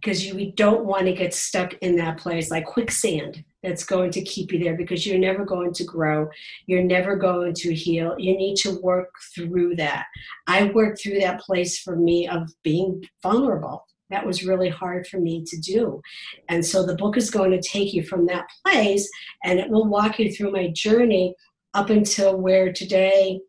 because 0.00 0.22
mm-hmm. 0.22 0.38
you 0.38 0.52
don't 0.52 0.84
want 0.84 1.06
to 1.06 1.12
get 1.12 1.34
stuck 1.34 1.74
in 1.74 1.96
that 1.96 2.18
place 2.18 2.50
like 2.50 2.64
quicksand 2.64 3.44
that's 3.62 3.84
going 3.84 4.10
to 4.10 4.22
keep 4.22 4.52
you 4.52 4.58
there 4.58 4.76
because 4.76 5.06
you're 5.06 5.18
never 5.18 5.44
going 5.44 5.72
to 5.72 5.84
grow 5.84 6.28
you're 6.66 6.82
never 6.82 7.16
going 7.16 7.54
to 7.54 7.74
heal 7.74 8.14
you 8.18 8.36
need 8.36 8.56
to 8.56 8.80
work 8.80 9.10
through 9.34 9.74
that 9.76 10.06
i 10.46 10.64
worked 10.64 11.00
through 11.00 11.18
that 11.18 11.40
place 11.40 11.78
for 11.78 11.96
me 11.96 12.28
of 12.28 12.50
being 12.62 13.02
vulnerable 13.22 13.84
that 14.10 14.26
was 14.26 14.44
really 14.44 14.68
hard 14.68 15.06
for 15.06 15.18
me 15.18 15.42
to 15.46 15.58
do 15.58 16.00
and 16.48 16.64
so 16.64 16.84
the 16.84 16.96
book 16.96 17.16
is 17.16 17.30
going 17.30 17.50
to 17.50 17.62
take 17.62 17.94
you 17.94 18.02
from 18.02 18.26
that 18.26 18.46
place 18.66 19.08
and 19.44 19.58
it 19.58 19.70
will 19.70 19.88
walk 19.88 20.18
you 20.18 20.30
through 20.32 20.50
my 20.50 20.68
journey 20.68 21.34
up 21.74 21.90
until 21.90 22.36
where 22.36 22.72
today 22.72 23.40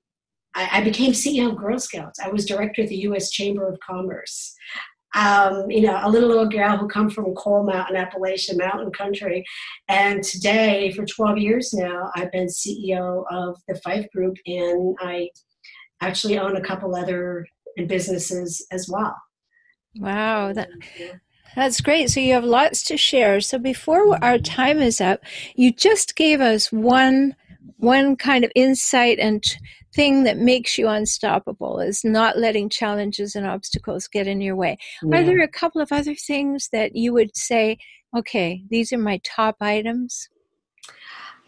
I, 0.55 0.83
became 0.83 1.13
CEO 1.13 1.49
of 1.49 1.57
Girl 1.57 1.79
Scouts. 1.79 2.19
I 2.19 2.29
was 2.29 2.45
director 2.45 2.83
of 2.83 2.89
the 2.89 2.97
U.S. 2.97 3.31
Chamber 3.31 3.67
of 3.67 3.79
Commerce 3.79 4.55
um, 5.15 5.69
you 5.69 5.81
know, 5.81 5.99
a 6.01 6.09
little 6.09 6.29
little 6.29 6.47
girl 6.47 6.77
who 6.77 6.87
come 6.87 7.09
from 7.09 7.33
Coal 7.35 7.63
Mountain, 7.63 7.95
Appalachian 7.95 8.57
Mountain 8.57 8.91
Country, 8.91 9.43
and 9.87 10.23
today 10.23 10.91
for 10.91 11.05
12 11.05 11.37
years 11.37 11.73
now, 11.73 12.11
I've 12.15 12.31
been 12.31 12.47
CEO 12.47 13.23
of 13.31 13.57
the 13.67 13.75
Fife 13.83 14.07
Group, 14.11 14.37
and 14.45 14.95
I 15.01 15.29
actually 16.01 16.39
own 16.39 16.55
a 16.55 16.61
couple 16.61 16.95
other 16.95 17.45
businesses 17.87 18.65
as 18.71 18.89
well. 18.89 19.15
Wow, 19.95 20.53
that. 20.53 20.69
That's 21.55 21.81
great. 21.81 22.09
So 22.09 22.19
you 22.19 22.33
have 22.33 22.43
lots 22.43 22.83
to 22.85 22.97
share. 22.97 23.39
So 23.39 23.59
before 23.59 24.17
our 24.23 24.39
time 24.39 24.79
is 24.79 24.99
up, 24.99 25.19
you 25.55 25.71
just 25.71 26.15
gave 26.15 26.41
us 26.41 26.71
one 26.71 27.35
one 27.77 28.15
kind 28.15 28.43
of 28.43 28.51
insight 28.55 29.19
and 29.19 29.43
thing 29.93 30.23
that 30.23 30.37
makes 30.37 30.77
you 30.77 30.87
unstoppable 30.87 31.79
is 31.79 32.03
not 32.03 32.37
letting 32.37 32.69
challenges 32.69 33.35
and 33.35 33.45
obstacles 33.45 34.07
get 34.07 34.27
in 34.27 34.41
your 34.41 34.55
way. 34.55 34.77
Yeah. 35.03 35.19
Are 35.19 35.23
there 35.23 35.41
a 35.41 35.47
couple 35.47 35.81
of 35.81 35.91
other 35.91 36.15
things 36.15 36.69
that 36.71 36.95
you 36.95 37.13
would 37.13 37.35
say, 37.35 37.77
okay, 38.15 38.63
these 38.69 38.91
are 38.91 38.97
my 38.97 39.19
top 39.23 39.57
items? 39.61 40.29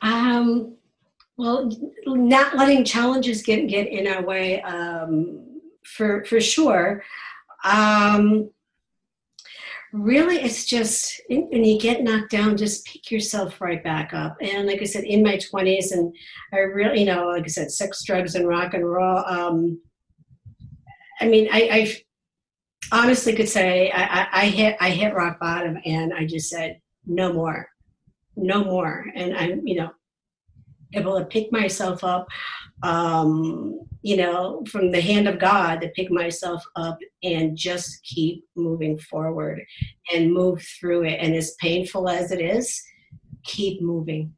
Um, 0.02 0.76
well, 1.38 1.70
not 2.06 2.56
letting 2.56 2.86
challenges 2.86 3.42
get 3.42 3.68
get 3.68 3.88
in 3.88 4.08
our 4.08 4.24
way 4.24 4.62
um, 4.62 5.60
for 5.84 6.24
for 6.26 6.40
sure. 6.40 7.04
Um, 7.64 8.50
really 9.96 10.36
it's 10.36 10.66
just 10.66 11.22
when 11.30 11.64
you 11.64 11.80
get 11.80 12.04
knocked 12.04 12.30
down 12.30 12.58
just 12.58 12.86
pick 12.86 13.10
yourself 13.10 13.62
right 13.62 13.84
back 13.84 14.14
up. 14.14 14.36
And 14.42 14.68
like 14.68 14.82
i 14.82 14.86
said 14.86 15.06
in 15.06 15.24
my 15.24 15.38
20s 15.38 15.92
and 15.92 16.14
i 16.54 16.58
really 16.58 17.00
you 17.00 17.06
know 17.06 17.28
like 17.28 17.44
i 17.44 17.48
said 17.48 17.72
sex 17.72 18.04
drugs 18.04 18.36
and 18.36 18.48
rock 18.48 18.74
and 18.74 18.86
roll 18.86 19.20
um 19.26 19.80
i 21.22 21.28
mean 21.28 21.48
i 21.52 21.70
i 22.92 23.02
honestly 23.02 23.34
could 23.34 23.50
say 23.50 23.90
I, 23.92 24.04
I, 24.04 24.28
I 24.34 24.46
hit 24.48 24.76
i 24.82 24.90
hit 24.90 25.16
rock 25.16 25.40
bottom 25.40 25.78
and 25.86 26.14
i 26.14 26.26
just 26.26 26.50
said 26.50 26.82
no 27.06 27.32
more. 27.32 27.68
No 28.36 28.64
more. 28.64 29.06
And 29.16 29.36
i'm 29.36 29.66
you 29.66 29.76
know 29.76 29.92
able 30.96 31.20
to 31.20 31.26
pick 31.26 31.52
myself 31.52 32.04
up 32.04 32.28
um, 32.84 33.80
you 34.02 34.18
know, 34.18 34.64
from 34.70 34.92
the 34.92 35.02
hand 35.02 35.28
of 35.28 35.40
God 35.40 35.82
to 35.82 35.90
pick 35.90 36.12
myself 36.12 36.64
up 36.76 36.98
and 37.24 37.58
just 37.58 38.04
keep 38.04 38.44
moving 38.56 38.98
forward 38.98 39.62
and 40.14 40.34
move 40.34 40.64
through 40.80 41.06
it. 41.06 41.18
And 41.20 41.36
as 41.36 41.56
painful 41.60 42.08
as 42.10 42.32
it 42.32 42.40
is, 42.42 42.82
keep 43.44 43.82
moving. 43.82 44.34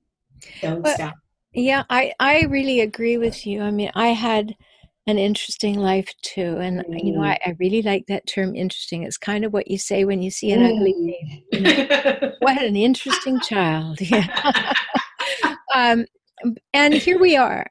Don't 0.61 0.83
but, 0.83 0.95
stop. 0.95 1.15
Yeah, 1.53 1.83
I, 1.89 2.13
I 2.19 2.43
really 2.43 2.81
agree 2.81 3.17
with 3.17 3.45
you. 3.45 3.61
I 3.61 3.71
mean, 3.71 3.91
I 3.95 4.09
had 4.09 4.55
an 5.07 5.17
interesting 5.17 5.79
life 5.79 6.13
too. 6.21 6.57
And, 6.59 6.79
mm. 6.85 7.03
you 7.03 7.13
know, 7.13 7.23
I, 7.23 7.37
I, 7.45 7.55
really 7.59 7.81
like 7.81 8.05
that 8.07 8.27
term 8.27 8.55
interesting. 8.55 9.03
It's 9.03 9.17
kind 9.17 9.45
of 9.45 9.53
what 9.53 9.69
you 9.69 9.77
say 9.77 10.03
when 10.03 10.21
you 10.21 10.29
see 10.29 10.51
an 10.51 10.59
mm. 10.59 10.75
ugly 10.75 11.43
baby. 11.51 12.33
What 12.39 12.61
an 12.61 12.75
interesting 12.75 13.39
child. 13.41 13.99
Yeah. 14.01 14.73
um, 15.73 16.05
and 16.73 16.93
here 16.93 17.19
we 17.19 17.35
are 17.35 17.67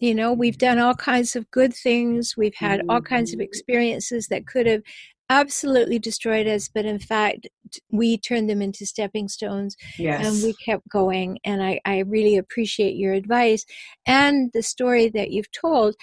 you 0.00 0.14
know, 0.14 0.32
we've 0.32 0.58
done 0.58 0.78
all 0.78 0.94
kinds 0.94 1.34
of 1.34 1.50
good 1.50 1.74
things. 1.74 2.34
We've 2.36 2.54
had 2.54 2.82
all 2.88 3.00
kinds 3.00 3.32
of 3.32 3.38
mm-hmm. 3.38 3.44
experiences 3.44 4.28
that 4.28 4.46
could 4.46 4.66
have 4.66 4.82
absolutely 5.30 5.98
destroyed 5.98 6.46
us, 6.46 6.68
but 6.72 6.84
in 6.84 6.98
fact, 6.98 7.48
we 7.90 8.16
turned 8.16 8.48
them 8.48 8.62
into 8.62 8.86
stepping 8.86 9.28
stones 9.28 9.76
yes. 9.98 10.26
and 10.26 10.42
we 10.42 10.54
kept 10.54 10.88
going. 10.88 11.38
And 11.44 11.62
I, 11.62 11.80
I 11.84 11.98
really 12.00 12.36
appreciate 12.36 12.96
your 12.96 13.12
advice 13.12 13.64
and 14.06 14.50
the 14.54 14.62
story 14.62 15.08
that 15.10 15.30
you've 15.30 15.52
told. 15.52 15.96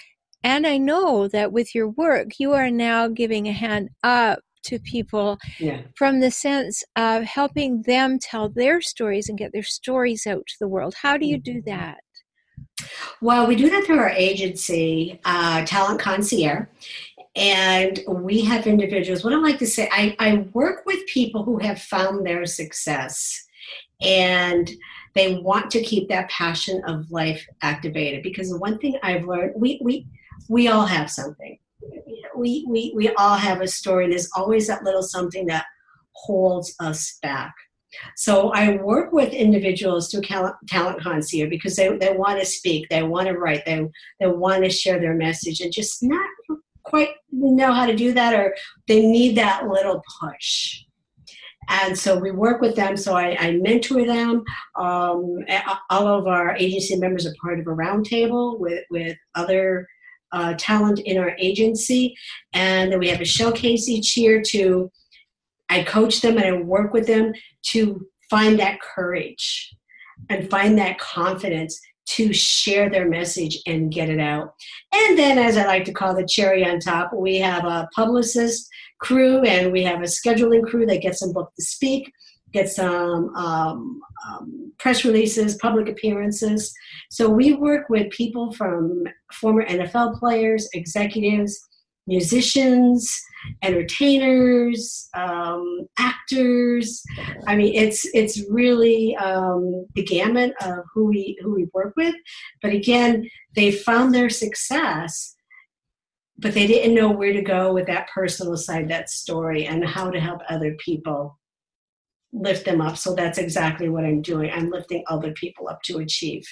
And 0.44 0.68
I 0.68 0.78
know 0.78 1.28
that 1.30 1.52
with 1.52 1.74
your 1.74 1.90
work, 1.90 2.34
you 2.38 2.54
are 2.54 2.70
now 2.70 3.08
giving 3.08 3.48
a 3.48 3.52
hand 3.52 3.90
up 4.04 4.42
to 4.66 4.80
people 4.80 5.38
yeah. 5.60 5.82
from 5.96 6.20
the 6.20 6.32
sense 6.32 6.84
of 6.96 7.24
helping 7.24 7.84
them 7.84 8.20
tell 8.20 8.50
their 8.50 8.82
stories 8.82 9.30
and 9.30 9.38
get 9.38 9.54
their 9.54 9.64
stories 9.64 10.28
out 10.28 10.46
to 10.48 10.56
the 10.60 10.68
world. 10.68 10.96
How 11.02 11.18
do 11.18 11.26
you 11.26 11.40
do 11.40 11.56
mm-hmm. 11.56 11.70
that? 11.70 11.98
Well, 13.22 13.48
we 13.48 13.56
do 13.56 13.70
that 13.70 13.86
through 13.86 14.00
our 14.00 14.10
agency, 14.10 15.20
uh, 15.26 15.66
Talent 15.66 16.00
Concierge. 16.00 16.68
And 17.36 18.00
we 18.08 18.42
have 18.42 18.66
individuals, 18.66 19.24
what 19.24 19.34
I 19.34 19.38
like 19.38 19.60
to 19.60 19.68
say, 19.68 19.90
I, 19.92 20.16
I 20.20 20.48
work 20.54 20.86
with 20.86 21.06
people 21.08 21.44
who 21.44 21.58
have 21.58 21.82
found 21.82 22.26
their 22.26 22.46
success 22.46 23.46
and 24.02 24.70
they 25.16 25.36
want 25.36 25.70
to 25.72 25.82
keep 25.82 26.08
that 26.10 26.30
passion 26.30 26.82
of 26.88 27.12
life 27.12 27.46
activated. 27.62 28.24
Because 28.24 28.50
the 28.50 28.58
one 28.58 28.78
thing 28.80 28.98
I've 29.04 29.26
learned, 29.26 29.54
we, 29.58 29.80
we, 29.84 30.08
we 30.48 30.70
all 30.70 30.86
have 30.86 31.12
something. 31.12 31.58
We, 32.38 32.66
we, 32.70 32.94
we 32.96 33.10
all 33.10 33.36
have 33.36 33.62
a 33.62 33.68
story. 33.68 34.10
There's 34.10 34.30
always 34.36 34.68
that 34.68 34.84
little 34.84 35.04
something 35.04 35.46
that 35.48 35.66
holds 36.14 36.76
us 36.80 37.18
back. 37.22 37.54
So 38.16 38.50
I 38.50 38.78
work 38.78 39.12
with 39.12 39.34
individuals 39.34 40.12
through 40.12 40.22
Talent 40.22 41.02
Concierge 41.02 41.50
because 41.50 41.76
they, 41.76 41.96
they 41.98 42.14
want 42.14 42.40
to 42.40 42.46
speak, 42.46 42.88
they 42.90 43.04
want 43.04 43.28
to 43.28 43.38
write, 43.38 43.66
they, 43.66 43.88
they 44.20 44.28
want 44.28 44.64
to 44.64 44.70
share 44.70 45.00
their 45.00 45.16
message 45.16 45.62
and 45.62 45.72
just 45.72 46.02
not 46.02 46.28
quite 46.84 47.10
know 47.32 47.74
how 47.74 47.86
to 47.86 47.96
do 47.96 48.14
that 48.14 48.34
or 48.34 48.56
they 48.88 49.06
need 49.06 49.36
that 49.36 49.68
little 49.68 50.02
push. 50.20 50.82
And 51.68 51.98
so 51.98 52.18
we 52.18 52.32
work 52.32 52.62
with 52.62 52.76
them. 52.76 52.96
So 52.96 53.16
I, 53.16 53.36
I 53.40 53.52
mentor 53.54 54.06
them. 54.06 54.44
Um, 54.76 55.40
all 55.90 56.08
of 56.08 56.28
our 56.28 56.56
agency 56.56 56.96
members 56.96 57.26
are 57.26 57.34
part 57.42 57.60
of 57.60 57.66
a 57.66 57.72
roundtable 57.72 58.60
with, 58.60 58.84
with 58.92 59.18
other 59.34 59.88
uh, 60.32 60.54
talent 60.60 61.00
in 61.00 61.18
our 61.18 61.36
agency. 61.40 62.16
And 62.54 62.92
then 62.92 63.00
we 63.00 63.10
have 63.10 63.22
a 63.22 63.26
showcase 63.26 63.90
each 63.90 64.16
year 64.16 64.42
to 64.50 64.92
I 65.70 65.84
coach 65.84 66.22
them 66.22 66.38
and 66.38 66.46
I 66.46 66.62
work 66.62 66.94
with 66.94 67.08
them 67.08 67.34
to 67.68 68.06
find 68.30 68.60
that 68.60 68.82
courage. 68.82 69.72
and 70.30 70.50
find 70.50 70.78
that 70.78 70.98
confidence 70.98 71.78
to 72.08 72.32
share 72.32 72.90
their 72.90 73.08
message 73.10 73.60
and 73.66 73.92
get 73.92 74.10
it 74.10 74.20
out. 74.20 74.54
And 74.94 75.18
then, 75.18 75.38
as 75.38 75.58
I 75.58 75.66
like 75.66 75.86
to 75.86 75.94
call 75.94 76.16
the 76.16 76.26
cherry 76.26 76.66
on 76.66 76.80
top, 76.80 77.12
we 77.14 77.38
have 77.38 77.66
a 77.66 77.90
publicist 77.96 78.70
crew 79.00 79.42
and 79.42 79.72
we 79.72 79.84
have 79.84 80.00
a 80.02 80.06
scheduling 80.06 80.64
crew 80.64 80.86
that 80.86 81.02
gets 81.02 81.20
them 81.20 81.34
booked 81.34 81.56
to 81.58 81.64
speak, 81.64 82.12
get 82.54 82.70
some 82.70 83.36
um, 83.36 84.00
um, 84.30 84.72
press 84.78 85.04
releases, 85.04 85.58
public 85.58 85.90
appearances. 85.90 86.74
So 87.10 87.30
we 87.30 87.54
work 87.54 87.90
with 87.90 88.12
people 88.12 88.54
from 88.54 89.04
former 89.34 89.66
NFL 89.66 90.20
players, 90.20 90.70
executives, 90.74 91.60
musicians, 92.08 93.22
entertainers, 93.62 95.10
um, 95.16 95.88
actors. 95.98 97.04
I 97.48 97.56
mean, 97.56 97.74
it's 97.76 98.06
it's 98.14 98.44
really 98.50 99.16
um, 99.18 99.86
the 99.96 100.04
gamut 100.04 100.54
of 100.62 100.80
who 100.94 101.06
we 101.06 101.38
who 101.42 101.54
we 101.54 101.68
work 101.74 101.94
with. 101.96 102.16
But 102.62 102.74
again, 102.74 103.30
they 103.56 103.72
found 103.72 104.14
their 104.14 104.30
success, 104.30 105.36
but 106.38 106.54
they 106.54 106.68
didn't 106.68 106.96
know 106.96 107.12
where 107.12 107.34
to 107.34 107.42
go 107.42 107.74
with 107.74 107.88
that 107.88 108.10
personal 108.14 108.58
side, 108.58 108.90
that 108.90 109.10
story, 109.10 109.66
and 109.66 109.86
how 109.86 110.10
to 110.10 110.20
help 110.20 110.42
other 110.50 110.76
people 110.84 111.38
lift 112.34 112.66
them 112.66 112.82
up. 112.82 112.98
So 112.98 113.16
that's 113.16 113.38
exactly 113.38 113.90
what 113.90 114.04
I'm 114.04 114.22
doing. 114.22 114.52
I'm 114.52 114.70
lifting 114.70 115.04
other 115.08 115.32
people 115.32 115.70
up 115.70 115.82
to 115.84 116.00
achieve. 116.00 116.44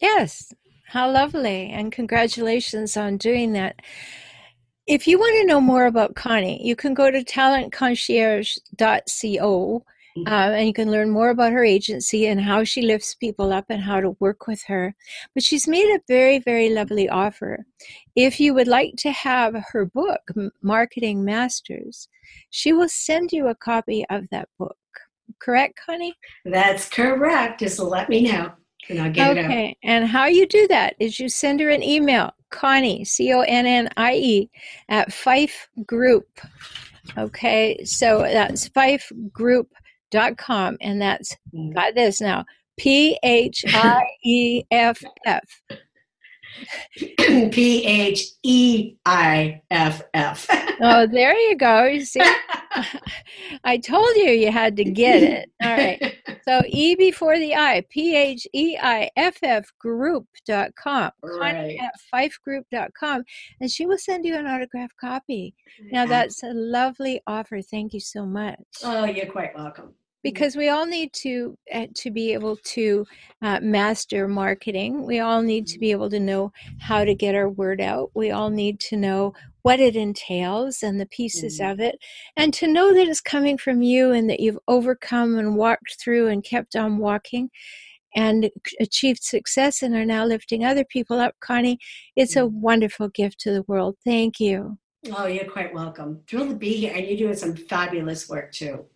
Yes. 0.00 0.52
How 0.88 1.10
lovely. 1.10 1.70
And 1.70 1.90
congratulations 1.90 2.96
on 2.96 3.16
doing 3.16 3.52
that. 3.52 3.82
If 4.86 5.08
you 5.08 5.18
want 5.18 5.40
to 5.40 5.46
know 5.46 5.60
more 5.60 5.86
about 5.86 6.14
Connie, 6.14 6.64
you 6.64 6.76
can 6.76 6.94
go 6.94 7.10
to 7.10 7.24
talentconcierge.co 7.24 9.84
uh, 10.26 10.30
and 10.30 10.66
you 10.66 10.72
can 10.72 10.90
learn 10.90 11.10
more 11.10 11.28
about 11.30 11.52
her 11.52 11.64
agency 11.64 12.26
and 12.26 12.40
how 12.40 12.62
she 12.62 12.82
lifts 12.82 13.16
people 13.16 13.52
up 13.52 13.64
and 13.68 13.82
how 13.82 14.00
to 14.00 14.16
work 14.20 14.46
with 14.46 14.62
her. 14.62 14.94
But 15.34 15.42
she's 15.42 15.66
made 15.66 15.92
a 15.94 16.00
very, 16.06 16.38
very 16.38 16.70
lovely 16.70 17.08
offer. 17.08 17.66
If 18.14 18.38
you 18.38 18.54
would 18.54 18.68
like 18.68 18.94
to 18.98 19.10
have 19.10 19.56
her 19.72 19.86
book, 19.86 20.20
Marketing 20.62 21.24
Masters, 21.24 22.08
she 22.50 22.72
will 22.72 22.88
send 22.88 23.32
you 23.32 23.48
a 23.48 23.56
copy 23.56 24.04
of 24.08 24.28
that 24.30 24.48
book. 24.56 24.76
Correct, 25.40 25.76
Connie? 25.84 26.14
That's 26.44 26.88
correct. 26.88 27.58
Just 27.60 27.80
let 27.80 28.08
me 28.08 28.22
know 28.22 28.52
and 28.88 29.00
I'll 29.00 29.10
get 29.10 29.30
okay. 29.30 29.40
it 29.40 29.44
out. 29.44 29.50
Okay. 29.50 29.76
And 29.82 30.06
how 30.06 30.26
you 30.26 30.46
do 30.46 30.66
that 30.68 30.94
is 30.98 31.18
you 31.20 31.28
send 31.28 31.60
her 31.60 31.70
an 31.70 31.82
email, 31.82 32.32
Connie, 32.50 33.04
C 33.04 33.32
O 33.32 33.40
N 33.40 33.66
N 33.66 33.88
I 33.96 34.14
E, 34.14 34.50
at 34.88 35.08
Pheiff 35.08 35.68
Group. 35.86 36.28
Okay. 37.16 37.82
So 37.84 38.20
that's 38.22 38.68
Pheiff 38.68 39.10
Group 39.32 39.72
dot 40.10 40.38
com 40.38 40.76
and 40.80 41.02
that's 41.02 41.36
mm. 41.52 41.74
got 41.74 41.94
this 41.96 42.20
now 42.20 42.44
P 42.76 43.18
H 43.22 43.64
I 43.68 44.04
E 44.24 44.62
F 44.70 45.02
F. 45.24 45.62
P 47.50 47.84
H 47.84 48.24
E 48.42 48.96
I 49.04 49.62
F 49.70 50.02
F. 50.14 50.46
Oh, 50.80 51.06
there 51.06 51.36
you 51.36 51.56
go. 51.56 51.84
You 51.84 52.04
see, 52.04 52.20
I 53.64 53.78
told 53.78 54.14
you 54.16 54.30
you 54.30 54.52
had 54.52 54.76
to 54.76 54.84
get 54.84 55.22
it. 55.22 55.50
All 55.62 55.70
right. 55.70 56.16
So 56.46 56.62
E 56.68 56.94
before 56.94 57.38
the 57.38 57.54
I, 57.54 57.82
P 57.90 58.14
H 58.14 58.46
E 58.52 58.78
I 58.80 59.10
F 59.16 59.38
F 59.42 59.66
group.com. 59.80 61.10
Right. 61.22 61.78
At 61.80 61.94
pheiffgroup.com. 62.14 63.24
And 63.60 63.70
she 63.70 63.86
will 63.86 63.98
send 63.98 64.24
you 64.24 64.36
an 64.36 64.46
autographed 64.46 64.96
copy. 65.00 65.54
Now, 65.90 66.06
that's 66.06 66.42
a 66.42 66.52
lovely 66.52 67.20
offer. 67.26 67.60
Thank 67.62 67.94
you 67.94 68.00
so 68.00 68.24
much. 68.24 68.60
Oh, 68.84 69.04
you're 69.04 69.26
quite 69.26 69.56
welcome 69.56 69.94
because 70.26 70.56
we 70.56 70.68
all 70.70 70.86
need 70.86 71.12
to 71.12 71.56
uh, 71.72 71.86
to 71.94 72.10
be 72.10 72.32
able 72.32 72.56
to 72.56 73.06
uh, 73.42 73.60
master 73.62 74.26
marketing. 74.26 75.06
We 75.06 75.20
all 75.20 75.40
need 75.40 75.68
to 75.68 75.78
be 75.78 75.92
able 75.92 76.10
to 76.10 76.18
know 76.18 76.50
how 76.80 77.04
to 77.04 77.14
get 77.14 77.36
our 77.36 77.48
word 77.48 77.80
out. 77.80 78.10
We 78.12 78.32
all 78.32 78.50
need 78.50 78.80
to 78.88 78.96
know 78.96 79.34
what 79.62 79.78
it 79.78 79.94
entails 79.94 80.82
and 80.82 81.00
the 81.00 81.06
pieces 81.06 81.60
mm-hmm. 81.60 81.70
of 81.70 81.78
it. 81.78 82.00
And 82.36 82.52
to 82.54 82.66
know 82.66 82.92
that 82.92 83.06
it's 83.06 83.20
coming 83.20 83.56
from 83.56 83.82
you 83.82 84.10
and 84.10 84.28
that 84.28 84.40
you've 84.40 84.58
overcome 84.66 85.38
and 85.38 85.54
walked 85.54 85.96
through 86.02 86.26
and 86.26 86.42
kept 86.42 86.74
on 86.74 86.98
walking 86.98 87.48
and 88.16 88.50
achieved 88.80 89.22
success 89.22 89.80
and 89.80 89.94
are 89.94 90.04
now 90.04 90.24
lifting 90.24 90.64
other 90.64 90.84
people 90.84 91.20
up 91.20 91.34
connie 91.40 91.78
it's 92.16 92.34
a 92.34 92.40
mm-hmm. 92.40 92.62
wonderful 92.62 93.08
gift 93.10 93.38
to 93.38 93.52
the 93.52 93.62
world. 93.68 93.94
Thank 94.04 94.40
you. 94.40 94.76
Oh 95.16 95.26
you're 95.26 95.44
quite 95.44 95.72
welcome. 95.72 96.22
Thrilled 96.26 96.48
to 96.48 96.56
be 96.56 96.72
here 96.72 96.92
and 96.96 97.06
you're 97.06 97.16
doing 97.16 97.36
some 97.36 97.54
fabulous 97.54 98.28
work 98.28 98.50
too 98.50 98.86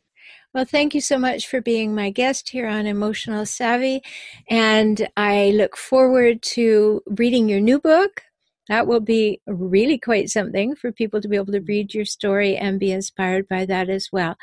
well, 0.55 0.65
thank 0.65 0.95
you 0.95 1.01
so 1.01 1.19
much 1.19 1.47
for 1.47 1.61
being 1.61 1.95
my 1.95 2.11
guest 2.11 2.51
here 2.51 2.67
on 2.67 2.87
Emotional 2.87 3.47
Savvy. 3.47 4.03
And 4.49 5.09
I 5.17 5.51
look 5.51 5.77
forward 5.77 6.43
to 6.43 7.03
reading 7.07 7.49
your 7.49 7.61
new 7.61 7.79
book. 7.81 8.23
That 8.69 8.87
will 8.87 9.01
be 9.01 9.41
really 9.47 9.99
quite 9.99 10.29
something 10.29 10.77
for 10.77 10.93
people 10.93 11.21
to 11.21 11.29
be 11.29 11.37
able 11.37 11.53
to 11.53 11.61
read 11.61 11.93
your 11.93 12.05
story 12.05 12.57
and 12.57 12.79
be 12.79 12.93
inspired 12.93 13.49
by 13.49 13.67
that 13.67 13.89
as 13.89 14.09
well. 14.13 14.37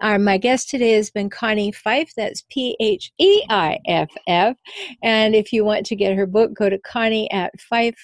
Our, 0.00 0.18
my 0.18 0.38
guest 0.38 0.70
today 0.70 0.92
has 0.92 1.10
been 1.10 1.30
Connie 1.30 1.72
Pheiff. 1.72 2.10
That's 2.16 2.44
P 2.50 2.76
H 2.80 3.10
E 3.18 3.42
I 3.48 3.78
F 3.86 4.10
F. 4.28 4.56
And 5.02 5.34
if 5.34 5.52
you 5.52 5.64
want 5.64 5.86
to 5.86 5.96
get 5.96 6.16
her 6.16 6.26
book, 6.26 6.54
go 6.54 6.68
to 6.68 6.78
Connie 6.78 7.30
at 7.32 7.52
Pheiff 7.58 7.94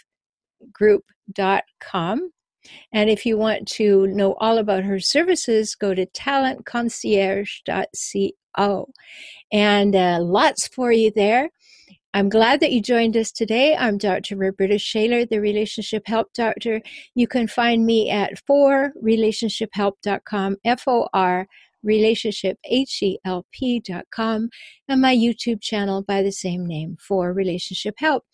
pheiffgroup.com. 0.80 2.30
And 2.92 3.10
if 3.10 3.24
you 3.24 3.36
want 3.36 3.68
to 3.68 4.06
know 4.08 4.34
all 4.34 4.58
about 4.58 4.84
her 4.84 5.00
services, 5.00 5.74
go 5.74 5.94
to 5.94 6.06
talentconcierge.co. 6.06 8.92
And 9.52 9.96
uh, 9.96 10.18
lots 10.20 10.68
for 10.68 10.92
you 10.92 11.10
there. 11.14 11.50
I'm 12.12 12.28
glad 12.28 12.58
that 12.60 12.72
you 12.72 12.82
joined 12.82 13.16
us 13.16 13.30
today. 13.30 13.76
I'm 13.76 13.96
Dr. 13.96 14.34
Roberta 14.36 14.78
Shaler, 14.78 15.24
the 15.24 15.40
Relationship 15.40 16.02
Help 16.06 16.32
Doctor. 16.32 16.82
You 17.14 17.28
can 17.28 17.46
find 17.46 17.86
me 17.86 18.10
at 18.10 18.32
forrelationshiphelp.com, 18.48 20.56
F 20.64 20.82
O 20.88 21.08
R 21.12 21.46
relationship, 21.82 22.58
H-E-L-P.com, 22.64 24.48
and 24.88 25.00
my 25.00 25.16
YouTube 25.16 25.62
channel 25.62 26.02
by 26.02 26.22
the 26.22 26.32
same 26.32 26.66
name, 26.66 26.96
For 27.00 27.32
Relationship 27.32 27.94
Help. 27.98 28.24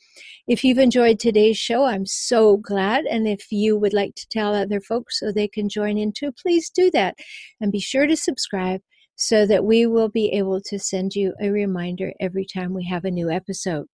If 0.47 0.65
you've 0.65 0.79
enjoyed 0.79 1.19
today's 1.19 1.57
show, 1.57 1.85
I'm 1.85 2.07
so 2.07 2.57
glad. 2.57 3.05
And 3.05 3.27
if 3.27 3.51
you 3.51 3.77
would 3.79 3.93
like 3.93 4.15
to 4.17 4.29
tell 4.31 4.55
other 4.55 4.81
folks 4.81 5.21
so 5.21 5.31
they 5.31 5.49
can 5.49 5.69
join 5.69 5.99
in 5.99 6.13
too, 6.13 6.33
please 6.33 6.71
do 6.71 6.91
that. 6.93 7.17
And 7.61 7.73
be 7.73 7.81
sure 7.81 8.07
to 8.07 8.17
subscribe 8.17 8.81
so 9.17 9.47
that 9.47 9.65
we 9.65 9.87
will 9.87 10.09
be 10.09 10.29
able 10.33 10.61
to 10.61 10.79
send 10.79 11.15
you 11.15 11.35
a 11.41 11.51
reminder 11.51 12.13
every 12.21 12.47
time 12.47 12.75
we 12.75 12.87
have 12.87 13.05
a 13.05 13.11
new 13.11 13.31
episode. 13.31 13.87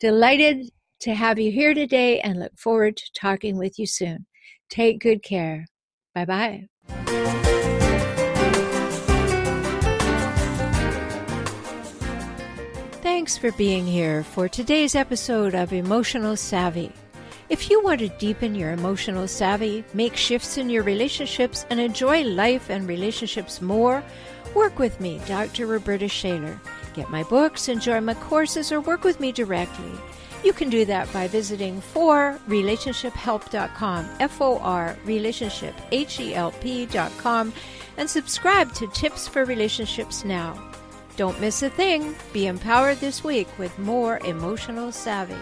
Delighted 0.00 0.70
to 1.00 1.14
have 1.14 1.38
you 1.38 1.52
here 1.52 1.74
today 1.74 2.20
and 2.20 2.38
look 2.38 2.56
forward 2.58 2.96
to 2.96 3.04
talking 3.18 3.56
with 3.58 3.78
you 3.78 3.86
soon. 3.86 4.26
Take 4.70 5.00
good 5.00 5.22
care. 5.22 5.66
Bye 6.14 6.66
bye. 6.88 7.75
Thanks 13.16 13.38
for 13.38 13.52
being 13.52 13.86
here 13.86 14.22
for 14.22 14.46
today's 14.46 14.94
episode 14.94 15.54
of 15.54 15.72
Emotional 15.72 16.36
Savvy. 16.36 16.92
If 17.48 17.70
you 17.70 17.82
want 17.82 18.00
to 18.00 18.10
deepen 18.10 18.54
your 18.54 18.72
emotional 18.72 19.26
savvy, 19.26 19.86
make 19.94 20.14
shifts 20.14 20.58
in 20.58 20.68
your 20.68 20.82
relationships, 20.82 21.64
and 21.70 21.80
enjoy 21.80 22.24
life 22.24 22.68
and 22.68 22.86
relationships 22.86 23.62
more, 23.62 24.04
work 24.54 24.78
with 24.78 25.00
me, 25.00 25.18
Dr. 25.26 25.66
Roberta 25.66 26.08
Shaler. 26.08 26.60
Get 26.92 27.08
my 27.08 27.22
books, 27.22 27.70
enjoy 27.70 28.02
my 28.02 28.12
courses, 28.12 28.70
or 28.70 28.82
work 28.82 29.02
with 29.02 29.18
me 29.18 29.32
directly. 29.32 29.92
You 30.44 30.52
can 30.52 30.68
do 30.68 30.84
that 30.84 31.10
by 31.10 31.26
visiting 31.26 31.80
forrelationshiphelp.com, 31.80 34.08
F 34.20 34.42
O 34.42 34.58
R 34.58 34.94
relationship, 35.06 35.74
H 35.90 36.20
E 36.20 36.34
L 36.34 36.50
P.com, 36.60 37.54
and 37.96 38.10
subscribe 38.10 38.74
to 38.74 38.86
Tips 38.88 39.26
for 39.26 39.46
Relationships 39.46 40.22
Now. 40.22 40.75
Don't 41.16 41.40
miss 41.40 41.62
a 41.62 41.70
thing. 41.70 42.14
Be 42.32 42.46
empowered 42.46 42.98
this 42.98 43.24
week 43.24 43.48
with 43.58 43.78
more 43.78 44.18
emotional 44.18 44.92
savvy. 44.92 45.34